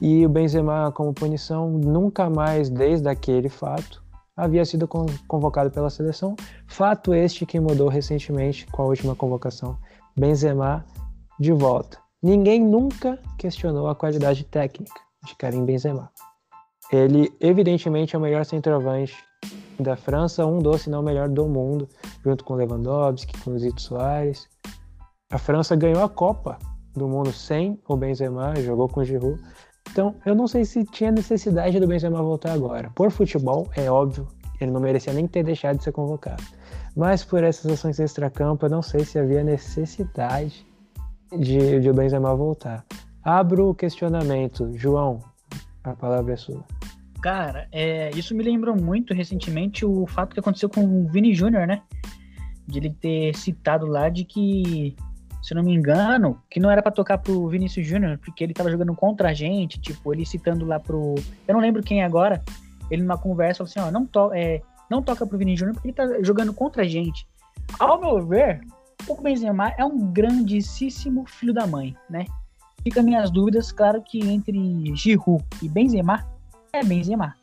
[0.00, 4.02] e o Benzema, como punição, nunca mais, desde aquele fato,
[4.36, 4.86] havia sido
[5.26, 6.36] convocado pela seleção.
[6.66, 9.76] Fato este que mudou recentemente com a última convocação.
[10.16, 10.84] Benzema
[11.38, 11.98] de volta.
[12.22, 16.10] Ninguém nunca questionou a qualidade técnica de Karim Benzema.
[16.92, 19.16] Ele, evidentemente, é o melhor centroavante
[19.78, 21.88] da França, um dos, se não o melhor do mundo,
[22.24, 24.48] junto com Lewandowski, com Zito Soares.
[25.30, 26.58] A França ganhou a Copa
[26.98, 29.40] do Mundo sem o Benzema, jogou com o Giroud,
[29.90, 32.90] então, eu não sei se tinha necessidade do Benzema voltar agora.
[32.94, 34.28] Por futebol, é óbvio,
[34.60, 36.42] ele não merecia nem ter deixado de ser convocado.
[36.96, 40.66] Mas por essas ações extra-campo, eu não sei se havia necessidade
[41.38, 42.84] de, de o Benzema voltar.
[43.22, 44.70] Abro o questionamento.
[44.76, 45.20] João,
[45.84, 46.64] a palavra é sua.
[47.22, 51.66] Cara, é, isso me lembrou muito recentemente o fato que aconteceu com o Vini Júnior,
[51.66, 51.82] né?
[52.66, 54.94] De ele ter citado lá de que,
[55.48, 58.70] se não me engano, que não era para tocar pro Vinícius Júnior, porque ele tava
[58.70, 61.14] jogando contra a gente, tipo, ele citando lá pro.
[61.46, 62.44] Eu não lembro quem é agora,
[62.90, 65.88] ele numa conversa falou assim, ó, não, to é, não toca pro Vinícius Júnior porque
[65.88, 67.26] ele tá jogando contra a gente.
[67.78, 68.60] Ao meu ver,
[69.08, 72.26] o Benzema é um grandíssimo filho da mãe, né?
[72.82, 76.26] Fica minhas dúvidas, claro que entre Giroud e Benzema,
[76.74, 77.34] é Benzema.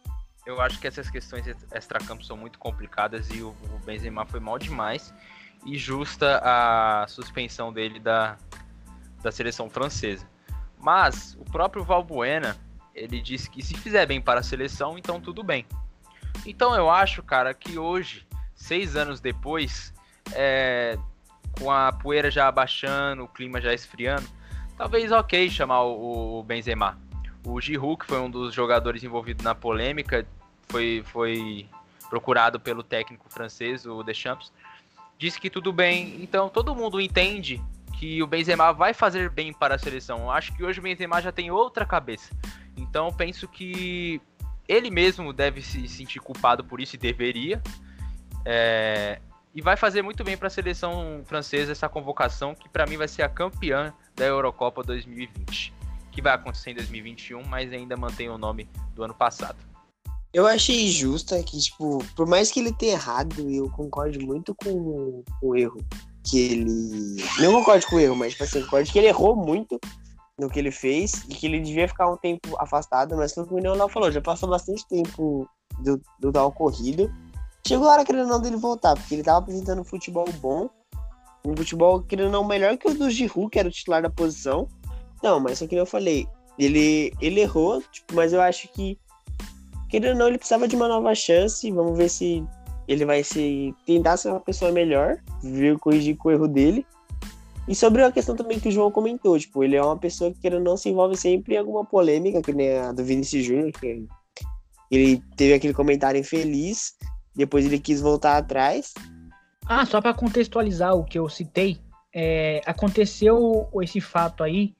[0.45, 5.12] Eu acho que essas questões extracampo são muito complicadas e o Benzema foi mal demais.
[5.66, 8.38] E justa a suspensão dele da,
[9.24, 10.28] da seleção francesa.
[10.80, 12.55] Mas o próprio Valbuena,
[12.93, 15.66] ele disse que se fizer bem para a seleção, então tudo bem.
[16.45, 19.93] Então eu acho, cara, que hoje, seis anos depois,
[20.34, 20.97] é,
[21.57, 24.28] com a poeira já abaixando, o clima já esfriando,
[24.78, 26.99] talvez ok chamar o, o Benzema.
[27.43, 30.26] O Giroud, que foi um dos jogadores envolvidos na polêmica,
[30.70, 31.68] foi, foi
[32.09, 34.51] procurado pelo técnico francês, o Deschamps,
[35.18, 36.22] disse que tudo bem.
[36.22, 37.61] Então todo mundo entende
[37.97, 40.30] que o Benzema vai fazer bem para a seleção.
[40.30, 42.36] Acho que hoje o Benzema já tem outra cabeça.
[42.76, 44.22] Então penso que
[44.68, 47.61] ele mesmo deve se sentir culpado por isso e deveria.
[48.43, 49.20] É,
[49.53, 53.07] e vai fazer muito bem para a seleção francesa essa convocação, que para mim vai
[53.07, 55.74] ser a campeã da Eurocopa 2020,
[56.11, 59.74] que vai acontecer em 2021, mas ainda mantém o nome do ano passado.
[60.36, 65.23] Eu achei justa que, tipo, por mais que ele tenha errado, eu concordo muito com,
[65.41, 65.77] o erro
[66.25, 67.23] que ele.
[67.39, 69.79] Não concordo com o erro, mas, tipo assim, concordo que ele errou muito
[70.38, 73.53] no que ele fez e que ele devia ficar um tempo afastado, mas como o
[73.53, 75.47] Minão falou, já passou bastante tempo
[75.79, 77.09] do, do tal ocorrido.
[77.65, 80.69] Chegou a hora, querendo não, dele voltar, porque ele tava apresentando um futebol bom,
[81.45, 84.67] um futebol, querendo não, melhor que o do Giroud, que era o titular da posição.
[85.23, 86.27] Não, mas só que eu falei,
[86.59, 88.99] ele, ele errou, tipo, mas eu acho que,
[89.99, 92.45] querendo ou não, ele precisava de uma nova chance, vamos ver se
[92.85, 96.85] ele vai se tentar ser uma pessoa melhor, vir corrigir com o erro dele.
[97.65, 100.39] E sobre a questão também que o João comentou, tipo, ele é uma pessoa que
[100.39, 104.05] querendo não se envolve sempre em alguma polêmica, que nem a do Vinicius Júnior, que
[104.91, 106.95] ele teve aquele comentário infeliz,
[107.33, 108.93] depois ele quis voltar atrás.
[109.65, 111.79] Ah, só para contextualizar o que eu citei,
[112.13, 114.75] é, aconteceu esse fato aí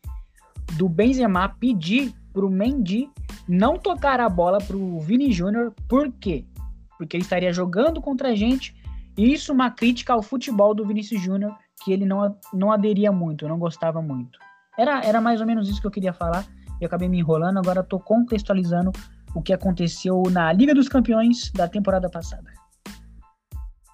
[0.74, 3.10] do Benzema pedir pro Mendy
[3.48, 6.46] não tocar a bola pro Vini Júnior, por quê?
[6.98, 8.76] Porque ele estaria jogando contra a gente,
[9.18, 13.48] e isso uma crítica ao futebol do Vinícius Júnior, que ele não, não aderia muito,
[13.48, 14.40] não gostava muito.
[14.78, 16.46] Era, era mais ou menos isso que eu queria falar,
[16.82, 18.92] eu acabei me enrolando, agora estou contextualizando
[19.34, 22.52] o que aconteceu na Liga dos Campeões da temporada passada.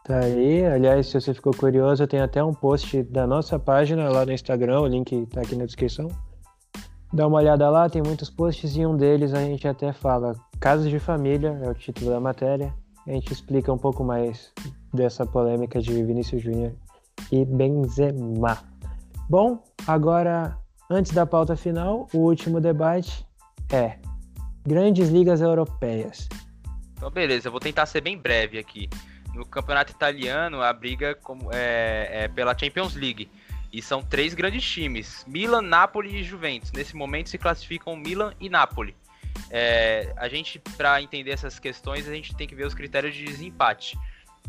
[0.03, 4.25] Tá aí, aliás, se você ficou curioso, tem até um post da nossa página lá
[4.25, 6.07] no Instagram, o link tá aqui na descrição.
[7.13, 10.89] Dá uma olhada lá, tem muitos posts e um deles a gente até fala Casos
[10.89, 12.73] de Família, é o título da matéria.
[13.05, 14.53] A gente explica um pouco mais
[14.93, 16.73] dessa polêmica de Vinícius Júnior
[17.31, 18.59] e Benzema.
[19.29, 20.57] Bom, agora,
[20.89, 23.25] antes da pauta final, o último debate
[23.71, 23.97] é
[24.65, 26.29] Grandes ligas europeias.
[26.93, 28.87] Então, beleza, eu vou tentar ser bem breve aqui.
[29.33, 31.17] No campeonato italiano, a briga
[31.51, 33.29] é, é pela Champions League.
[33.71, 36.71] E são três grandes times: Milan, Napoli e Juventus.
[36.71, 38.95] Nesse momento se classificam Milan e Napoli.
[39.49, 43.25] É, a gente, para entender essas questões, a gente tem que ver os critérios de
[43.25, 43.97] desempate.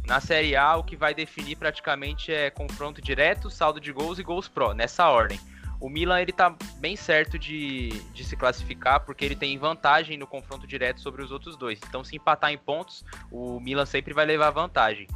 [0.07, 4.23] Na Série A, o que vai definir praticamente é confronto direto, saldo de gols e
[4.23, 5.39] gols pro, nessa ordem.
[5.81, 10.29] O Milan ele tá bem certo de, de se classificar porque ele tem vantagem no
[10.29, 11.81] confronto direto sobre os outros dois.
[11.89, 15.09] Então, se empatar em pontos, o Milan sempre vai levar vantagem.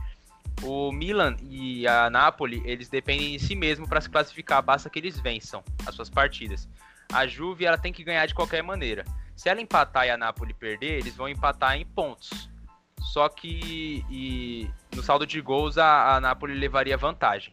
[0.62, 4.98] O Milan e a Napoli, eles dependem de si mesmo para se classificar, basta que
[4.98, 6.68] eles vençam as suas partidas.
[7.12, 9.04] A Juve, ela tem que ganhar de qualquer maneira.
[9.36, 12.50] Se ela empatar e a Napoli perder, eles vão empatar em pontos.
[13.00, 17.50] Só que e, no saldo de gols a, a Napoli levaria vantagem.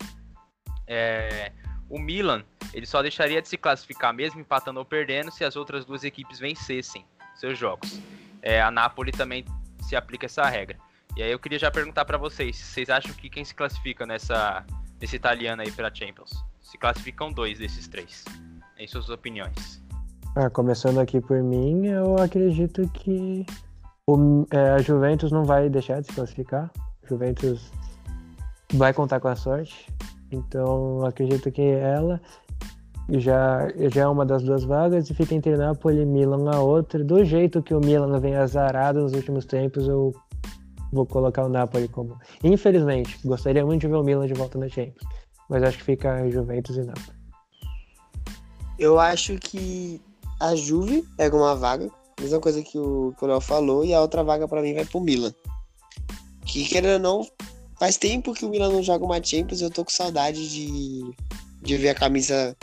[0.88, 1.52] É,
[1.90, 2.44] o Milan
[2.74, 6.40] ele só deixaria de se classificar mesmo empatando ou perdendo se as outras duas equipes
[6.40, 8.02] vencessem seus jogos.
[8.42, 9.46] É, a Napoli também
[9.82, 10.78] se aplica essa regra.
[11.16, 14.66] E aí eu queria já perguntar para vocês, vocês acham que quem se classifica nessa
[15.00, 16.32] nesse italiano aí pela Champions?
[16.62, 18.26] Se classificam dois desses três.
[18.80, 19.84] Em suas opiniões.
[20.36, 23.46] Ah, começando aqui por mim, eu acredito que
[24.08, 26.72] o, é, a Juventus não vai deixar de se classificar.
[27.04, 27.72] A Juventus
[28.74, 29.88] vai contar com a sorte.
[30.32, 32.20] Então acredito que ela
[33.10, 37.04] já, já é uma das duas vagas e fica entre Napoli e Milan a outra.
[37.04, 40.12] Do jeito que o Milan vem azarado nos últimos tempos, eu
[40.94, 42.18] vou colocar o Napoli como.
[42.44, 45.04] Infelizmente, gostaria muito de ver o Milan de volta na Champions,
[45.50, 47.24] mas acho que fica Juventus e Napoli.
[48.80, 50.02] Eu acho que
[50.40, 51.90] a Juve pega uma vaga
[52.20, 54.86] Mesma coisa que o que o Léo falou, e a outra vaga pra mim vai
[54.86, 55.34] pro Milan.
[56.46, 57.28] Que querendo ou não,
[57.80, 61.16] faz tempo que o Milan não joga uma Champions e eu tô com saudade de,
[61.62, 62.56] de ver a camisa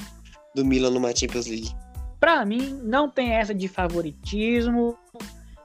[0.55, 1.75] do Milan numa Champions League.
[2.19, 4.97] Pra mim, não tem essa de favoritismo,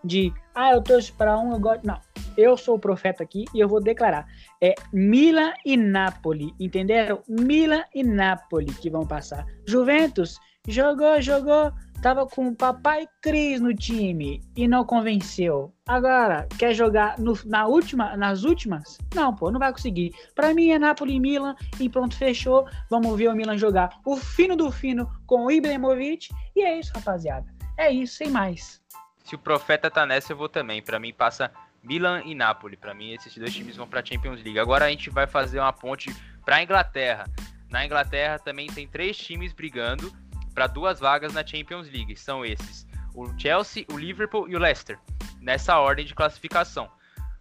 [0.03, 1.85] de ah, eu torço pra um, eu gosto.
[1.85, 1.99] Não.
[2.37, 4.27] Eu sou o profeta aqui e eu vou declarar.
[4.61, 7.21] É Milan e Napoli, entenderam?
[7.27, 9.45] Milan e Napoli que vão passar.
[9.65, 11.71] Juventus jogou, jogou,
[12.01, 15.73] tava com o papai Cris no time e não convenceu.
[15.87, 18.97] Agora, quer jogar no, na última, nas últimas?
[19.13, 20.13] Não, pô, não vai conseguir.
[20.33, 22.67] Para mim é Napoli e Milan e pronto, fechou.
[22.89, 26.91] Vamos ver o Milan jogar o fino do fino com o Ibrahimovic e é isso,
[26.93, 27.45] rapaziada.
[27.77, 28.81] É isso, sem mais.
[29.23, 30.81] Se o Profeta tá nessa, eu vou também.
[30.81, 31.51] Para mim passa
[31.85, 32.75] Milan e Napoli.
[32.75, 34.59] Para mim esses dois times vão para Champions League.
[34.59, 36.13] Agora a gente vai fazer uma ponte
[36.43, 37.25] para Inglaterra.
[37.69, 40.11] Na Inglaterra também tem três times brigando
[40.53, 42.15] para duas vagas na Champions League.
[42.15, 44.97] São esses: o Chelsea, o Liverpool e o Leicester,
[45.41, 46.89] nessa ordem de classificação.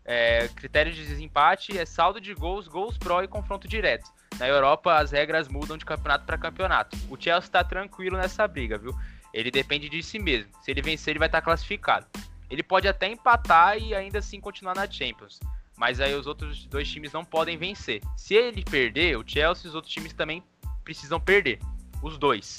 [0.07, 4.11] É, critério de desempate é saldo de gols, gols pró e confronto direto.
[4.39, 6.97] Na Europa, as regras mudam de campeonato para campeonato.
[7.09, 8.93] O Chelsea está tranquilo nessa briga, viu?
[9.33, 10.51] Ele depende de si mesmo.
[10.61, 12.07] Se ele vencer, ele vai estar tá classificado.
[12.51, 15.41] Ele pode até empatar e ainda assim continuar na Champions.
[15.77, 18.01] Mas aí os outros dois times não podem vencer.
[18.17, 20.43] Se ele perder, o Chelsea e os outros times também
[20.85, 21.59] precisam perder.
[22.03, 22.57] Os dois.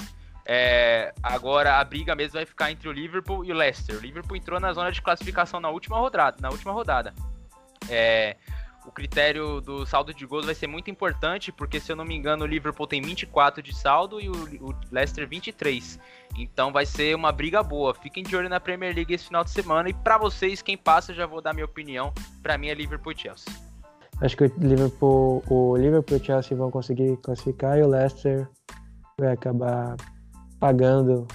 [0.47, 3.95] É, agora a briga mesmo vai ficar entre o Liverpool e o Leicester.
[3.95, 6.37] O Liverpool entrou na zona de classificação na última rodada.
[6.41, 7.13] Na última rodada.
[7.89, 8.35] É,
[8.85, 12.15] o critério do saldo de gols vai ser muito importante, porque se eu não me
[12.15, 15.99] engano, o Liverpool tem 24 de saldo e o, o Leicester 23.
[16.37, 17.93] Então vai ser uma briga boa.
[17.93, 19.89] Fiquem de olho na Premier League esse final de semana.
[19.89, 22.13] E para vocês, quem passa, já vou dar minha opinião.
[22.43, 23.53] Para mim é Liverpool e Chelsea.
[24.21, 28.47] Acho que o Liverpool, o Liverpool e o Chelsea vão conseguir classificar e o Leicester
[29.19, 29.95] vai acabar
[30.59, 31.27] pagando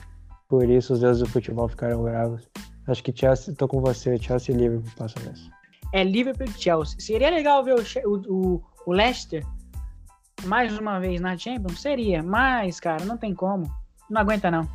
[0.49, 2.49] por isso os deuses do futebol ficaram bravos.
[2.87, 5.60] Acho que Chelsea, tô com você, Chelsea e Liverpool passam nessa.
[5.93, 7.01] É Liverpool e Chelsea.
[7.01, 7.83] Seria legal ver o,
[8.29, 9.45] o, o Leicester
[10.45, 11.81] mais uma vez na Champions?
[11.81, 13.71] Seria, mas, cara, não tem como.
[14.09, 14.69] Não aguenta, não.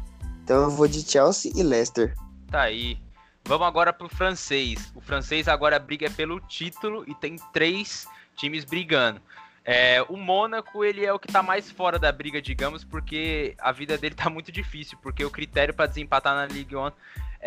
[0.44, 2.16] Então eu vou de Chelsea e Leicester.
[2.50, 2.98] Tá aí.
[3.46, 4.92] Vamos agora pro francês.
[4.96, 9.22] O francês agora briga pelo título e tem três times brigando.
[9.64, 13.72] É, o Mônaco, ele é o que tá mais fora da briga, digamos, porque a
[13.72, 16.92] vida dele tá muito difícil, porque o critério para desempatar na Ligue 1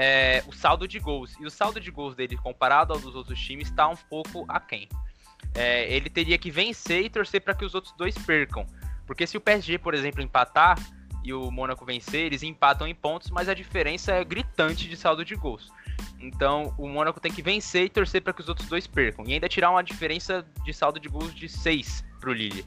[0.00, 1.34] é o saldo de gols.
[1.40, 4.88] E o saldo de gols dele, comparado ao dos outros times, tá um pouco aquém.
[5.52, 8.64] É, ele teria que vencer e torcer para que os outros dois percam.
[9.04, 10.78] Porque se o PSG, por exemplo, empatar
[11.24, 15.24] e o Mônaco vencer, eles empatam em pontos, mas a diferença é gritante de saldo
[15.24, 15.72] de gols.
[16.20, 19.24] Então o Mônaco tem que vencer e torcer para que os outros dois percam.
[19.26, 22.64] E ainda tirar uma diferença de saldo de gols de 6 para o Lille.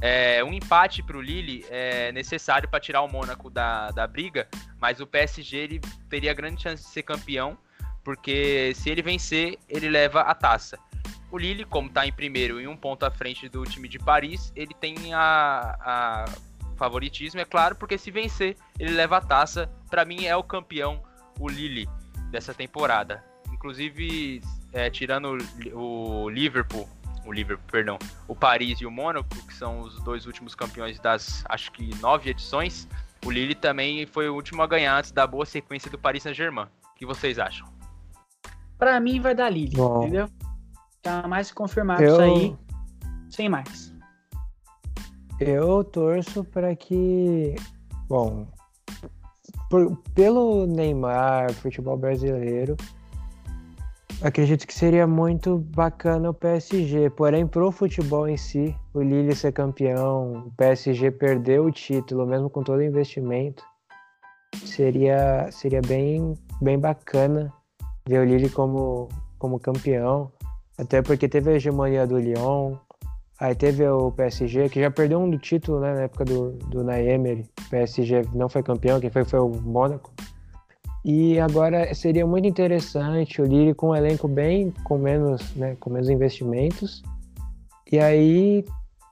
[0.00, 4.48] É, um empate para o Lille é necessário para tirar o Mônaco da, da briga,
[4.80, 7.58] mas o PSG ele teria grande chance de ser campeão,
[8.04, 10.78] porque se ele vencer, ele leva a taça.
[11.30, 14.52] O Lille, como está em primeiro e um ponto à frente do time de Paris,
[14.54, 16.24] ele tem a, a
[16.76, 19.68] favoritismo, é claro, porque se vencer, ele leva a taça.
[19.90, 21.02] Para mim, é o campeão,
[21.38, 21.88] o Lille,
[22.30, 23.22] dessa temporada.
[23.52, 24.40] Inclusive,
[24.72, 25.36] é, tirando
[25.74, 26.88] o, o Liverpool
[27.28, 31.44] o Liverpool, perdão, o Paris e o Mônaco, que são os dois últimos campeões das,
[31.50, 32.88] acho que nove edições,
[33.24, 36.64] o Lille também foi o último a ganhar antes da boa sequência do Paris Saint-Germain.
[36.64, 37.68] O que vocês acham?
[38.78, 40.30] Para mim vai dar Lille, Bom, entendeu?
[41.02, 42.12] Tá mais confirmado eu...
[42.12, 42.56] isso aí,
[43.28, 43.94] sem mais.
[45.38, 47.56] Eu torço para que,
[48.08, 48.48] bom,
[49.68, 52.74] por, pelo Neymar, futebol brasileiro,
[54.20, 59.52] Acredito que seria muito bacana o PSG, porém pro futebol em si, o Lille ser
[59.52, 63.62] campeão, o PSG perder o título, mesmo com todo o investimento,
[64.64, 67.52] seria, seria bem, bem bacana
[68.08, 69.08] ver o Lille como,
[69.38, 70.32] como campeão,
[70.76, 72.74] até porque teve a hegemonia do Lyon,
[73.38, 76.80] aí teve o PSG, que já perdeu um do título né, na época do, do
[76.80, 80.12] o PSG não foi campeão, quem foi foi o Mônaco,
[81.10, 85.88] e agora seria muito interessante o Lille com um elenco bem com menos, né, com
[85.88, 87.02] menos investimentos.
[87.90, 88.62] E aí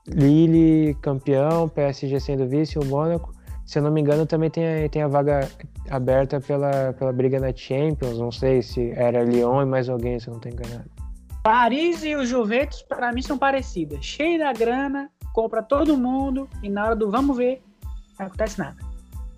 [0.07, 3.33] Lille campeão, PSG sendo vice, o Mônaco.
[3.65, 5.49] Se eu não me engano, também tem a, tem a vaga
[5.89, 8.19] aberta pela, pela briga na Champions.
[8.19, 10.91] Não sei se era Lyon e mais alguém, se eu não tenho enganado.
[11.41, 14.05] Paris e o Juventus, para mim, são parecidas.
[14.05, 17.59] Cheio da grana, compra todo mundo e na hora do vamos ver,
[18.19, 18.77] não acontece nada.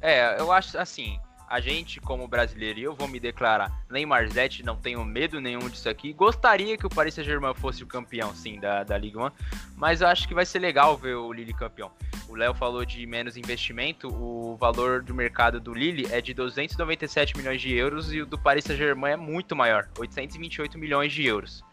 [0.02, 1.18] É, eu acho assim
[1.50, 5.68] a gente, como brasileiro, e eu vou me declarar Neymar Zete, não tenho medo nenhum
[5.68, 6.14] disso aqui.
[6.14, 9.32] Gostaria que o Paris Saint-Germain fosse o campeão, sim, da, da Ligue 1,
[9.76, 11.92] mas eu acho que vai ser legal ver o Lille campeão.
[12.28, 17.36] o Léo falou de menos investimento, o valor do mercado do Lille é de 297
[17.36, 21.64] milhões de euros e o do Paris Saint-Germain é muito maior, 828 milhões de euros.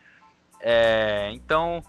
[0.59, 1.83] É, então,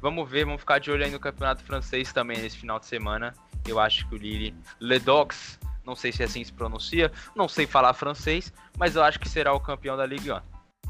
[0.00, 3.34] vamos ver, vamos ficar de olho aí no campeonato francês também nesse final de semana.
[3.68, 7.66] Eu acho que o Lille, Le Dox, não sei se assim se pronuncia, não sei
[7.66, 10.40] falar francês, mas eu acho que será o campeão da Ligue 1.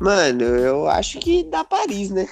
[0.00, 2.26] Mano, eu acho que dá Paris, né?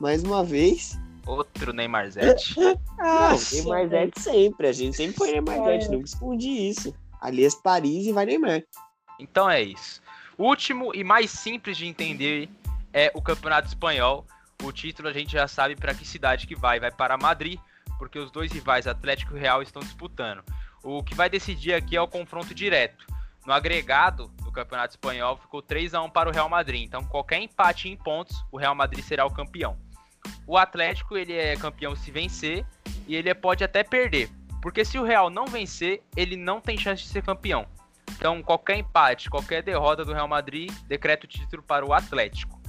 [0.00, 0.98] Mais uma vez.
[1.26, 2.54] Outro Neymar Zete.
[2.98, 4.66] não, Neymar Zete sempre.
[4.66, 6.94] A gente sempre foi Neymar Zete, nunca escondi isso.
[7.20, 8.64] Aliás, Paris e vai Neymar.
[9.18, 10.02] Então é isso.
[10.36, 12.48] O último e mais simples de entender
[12.92, 14.26] é o Campeonato Espanhol.
[14.62, 16.80] O título a gente já sabe para que cidade que vai.
[16.80, 17.58] Vai para Madrid,
[17.98, 20.42] porque os dois rivais Atlético e Real estão disputando.
[20.82, 23.06] O que vai decidir aqui é o confronto direto.
[23.46, 26.82] No agregado do Campeonato Espanhol ficou 3 a 1 para o Real Madrid.
[26.82, 29.76] Então qualquer empate em pontos, o Real Madrid será o campeão.
[30.46, 32.64] O Atlético ele é campeão se vencer
[33.06, 34.30] e ele pode até perder,
[34.60, 37.66] porque se o Real não vencer, ele não tem chance de ser campeão.
[38.12, 42.60] Então qualquer empate, qualquer derrota do Real Madrid decreta o título para o Atlético.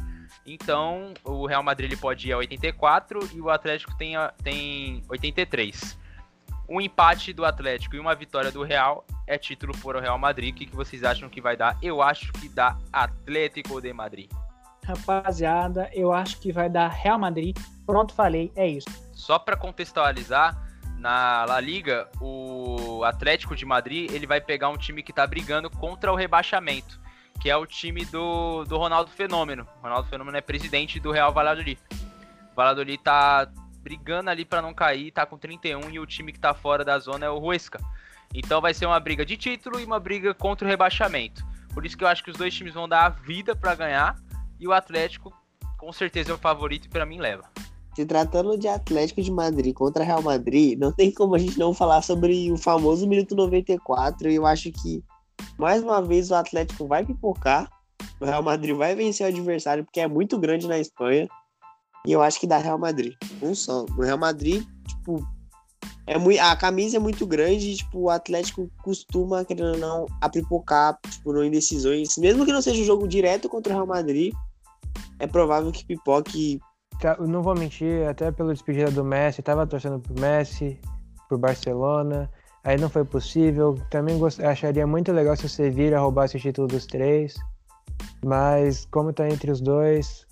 [0.45, 5.97] Então o Real Madrid ele pode ir a 84 e o Atlético tem, tem 83.
[6.67, 10.53] Um empate do Atlético e uma vitória do Real é título para o Real Madrid.
[10.53, 11.77] O que, que vocês acham que vai dar?
[11.81, 14.29] Eu acho que dá Atlético de Madrid.
[14.85, 17.57] Rapaziada, eu acho que vai dar Real Madrid.
[17.85, 18.89] Pronto, falei, é isso.
[19.13, 20.57] Só para contextualizar,
[21.03, 25.69] na La Liga, o Atlético de Madrid ele vai pegar um time que está brigando
[25.69, 26.97] contra o rebaixamento,
[27.41, 29.67] que é o time do, do Ronaldo Fenômeno.
[29.79, 31.77] O Ronaldo Fenômeno é presidente do Real Valladolid.
[32.53, 33.49] O Valladolid tá
[33.83, 36.97] brigando ali para não cair, tá com 31 e o time que tá fora da
[36.97, 37.79] zona é o Huesca.
[38.33, 41.45] Então vai ser uma briga de título e uma briga contra o rebaixamento.
[41.73, 44.15] Por isso que eu acho que os dois times vão dar a vida para ganhar
[44.59, 45.33] e o Atlético,
[45.77, 47.43] com certeza, é o favorito e para mim leva.
[47.95, 51.73] Se tratando de Atlético de Madrid contra Real Madrid, não tem como a gente não
[51.73, 54.31] falar sobre o famoso minuto 94.
[54.31, 55.03] E eu acho que,
[55.59, 57.69] mais uma vez, o Atlético vai pipocar.
[58.19, 61.27] O Real Madrid vai vencer o adversário, porque é muito grande na Espanha.
[62.05, 63.13] E eu acho que dá Real Madrid.
[63.41, 63.85] Um só.
[63.97, 65.25] O Real Madrid, tipo,
[66.05, 70.05] é muito, a camisa é muito grande e, tipo, o Atlético costuma, querendo ou não,
[70.19, 72.17] a pipocar, tipo, no indecisões.
[72.17, 74.33] Mesmo que não seja um jogo direto contra o Real Madrid,
[75.19, 76.59] é provável que pipoque.
[76.99, 80.79] Tá, não vou mentir, até pelo despedida do Messi, tava torcendo pro Messi,
[81.29, 82.29] pro Barcelona,
[82.65, 83.79] aí não foi possível.
[83.89, 84.41] Também gost...
[84.41, 87.35] acharia muito legal se o Sevilla roubasse o título dos três,
[88.25, 90.27] mas como tá entre os dois,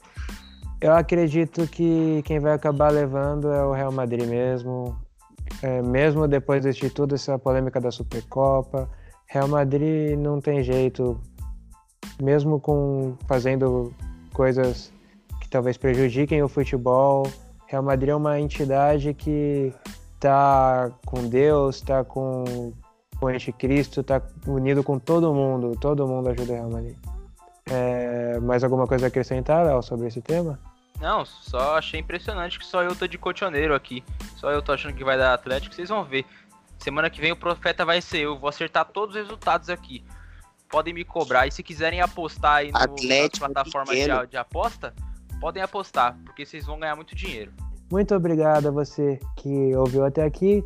[0.81, 4.99] eu acredito que quem vai acabar levando é o Real Madrid mesmo.
[5.61, 8.89] É, mesmo depois de tudo essa polêmica da Supercopa,
[9.27, 11.19] Real Madrid não tem jeito,
[12.19, 13.93] mesmo com fazendo
[14.33, 14.91] coisas
[15.39, 17.27] que talvez prejudiquem o futebol.
[17.67, 19.71] Real Madrid é uma entidade que
[20.19, 22.73] tá com Deus, tá com,
[23.19, 25.77] com o Anticristo, tá unido com todo mundo.
[25.79, 26.97] Todo mundo ajuda o Real Madrid.
[27.69, 30.59] É, mais alguma coisa a acrescentar, Léo, sobre esse tema?
[31.01, 34.03] Não, só achei impressionante que só eu tô de cotioneiro aqui.
[34.37, 36.25] Só eu tô achando que vai dar Atlético, vocês vão ver.
[36.79, 40.03] Semana que vem o profeta vai ser eu, vou acertar todos os resultados aqui
[40.71, 41.45] podem me cobrar.
[41.45, 44.93] E se quiserem apostar aí no, Atlético na plataforma de, de aposta,
[45.39, 47.51] podem apostar, porque vocês vão ganhar muito dinheiro.
[47.91, 50.63] Muito obrigado a você que ouviu até aqui.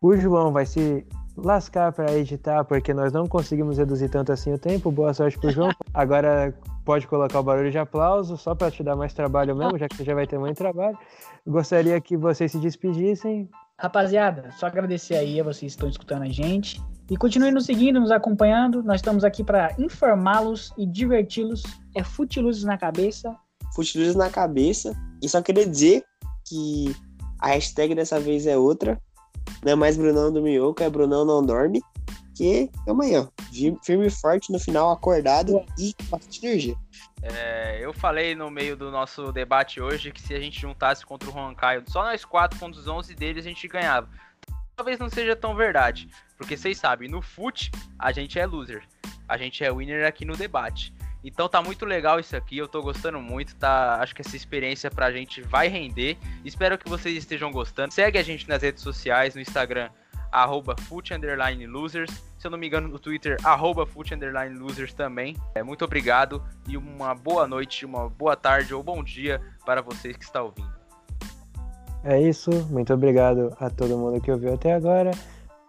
[0.00, 1.04] O João vai se
[1.36, 4.90] lascar para editar, porque nós não conseguimos reduzir tanto assim o tempo.
[4.92, 5.70] Boa sorte pro João.
[5.92, 6.54] Agora
[6.84, 9.96] pode colocar o barulho de aplauso, só para te dar mais trabalho mesmo, já que
[9.96, 10.98] você já vai ter muito trabalho.
[11.46, 13.48] Gostaria que vocês se despedissem.
[13.78, 16.80] Rapaziada, só agradecer aí a vocês que estão escutando a gente.
[17.10, 18.82] E continue nos seguindo, nos acompanhando.
[18.82, 21.62] Nós estamos aqui para informá-los e diverti-los.
[21.94, 23.34] É Futiluzes na cabeça.
[23.74, 24.94] Futiluzes na cabeça.
[25.20, 26.04] E só queria dizer
[26.48, 26.94] que
[27.40, 29.00] a hashtag dessa vez é outra.
[29.64, 31.82] Não é mais Brunão do Minhoco, é Brunão não dorme.
[32.34, 33.28] Que amanhã,
[33.82, 36.76] firme e forte no final, acordado e com bastante energia.
[37.22, 41.28] É, eu falei no meio do nosso debate hoje que se a gente juntasse contra
[41.28, 44.08] o Juan Caio, só nós quatro contra os 11 deles, a gente ganhava
[44.76, 46.08] talvez não seja tão verdade.
[46.36, 48.82] Porque vocês sabem, no FUT, a gente é loser.
[49.28, 50.92] A gente é winner aqui no debate.
[51.24, 54.00] Então tá muito legal isso aqui, eu tô gostando muito, tá?
[54.00, 56.18] Acho que essa experiência pra gente vai render.
[56.44, 57.94] Espero que vocês estejam gostando.
[57.94, 59.88] Segue a gente nas redes sociais, no Instagram,
[60.32, 60.74] arroba
[61.68, 62.10] losers.
[62.38, 63.86] Se eu não me engano, no Twitter, arroba
[64.58, 65.36] losers também.
[65.54, 70.16] É, muito obrigado e uma boa noite, uma boa tarde ou bom dia para vocês
[70.16, 70.72] que estão ouvindo.
[72.02, 75.12] É isso, muito obrigado a todo mundo que ouviu até agora.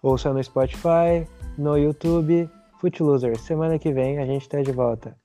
[0.01, 2.49] Ouça no Spotify, no YouTube,
[2.79, 3.37] Footloser.
[3.39, 5.15] Semana que vem a gente está de volta.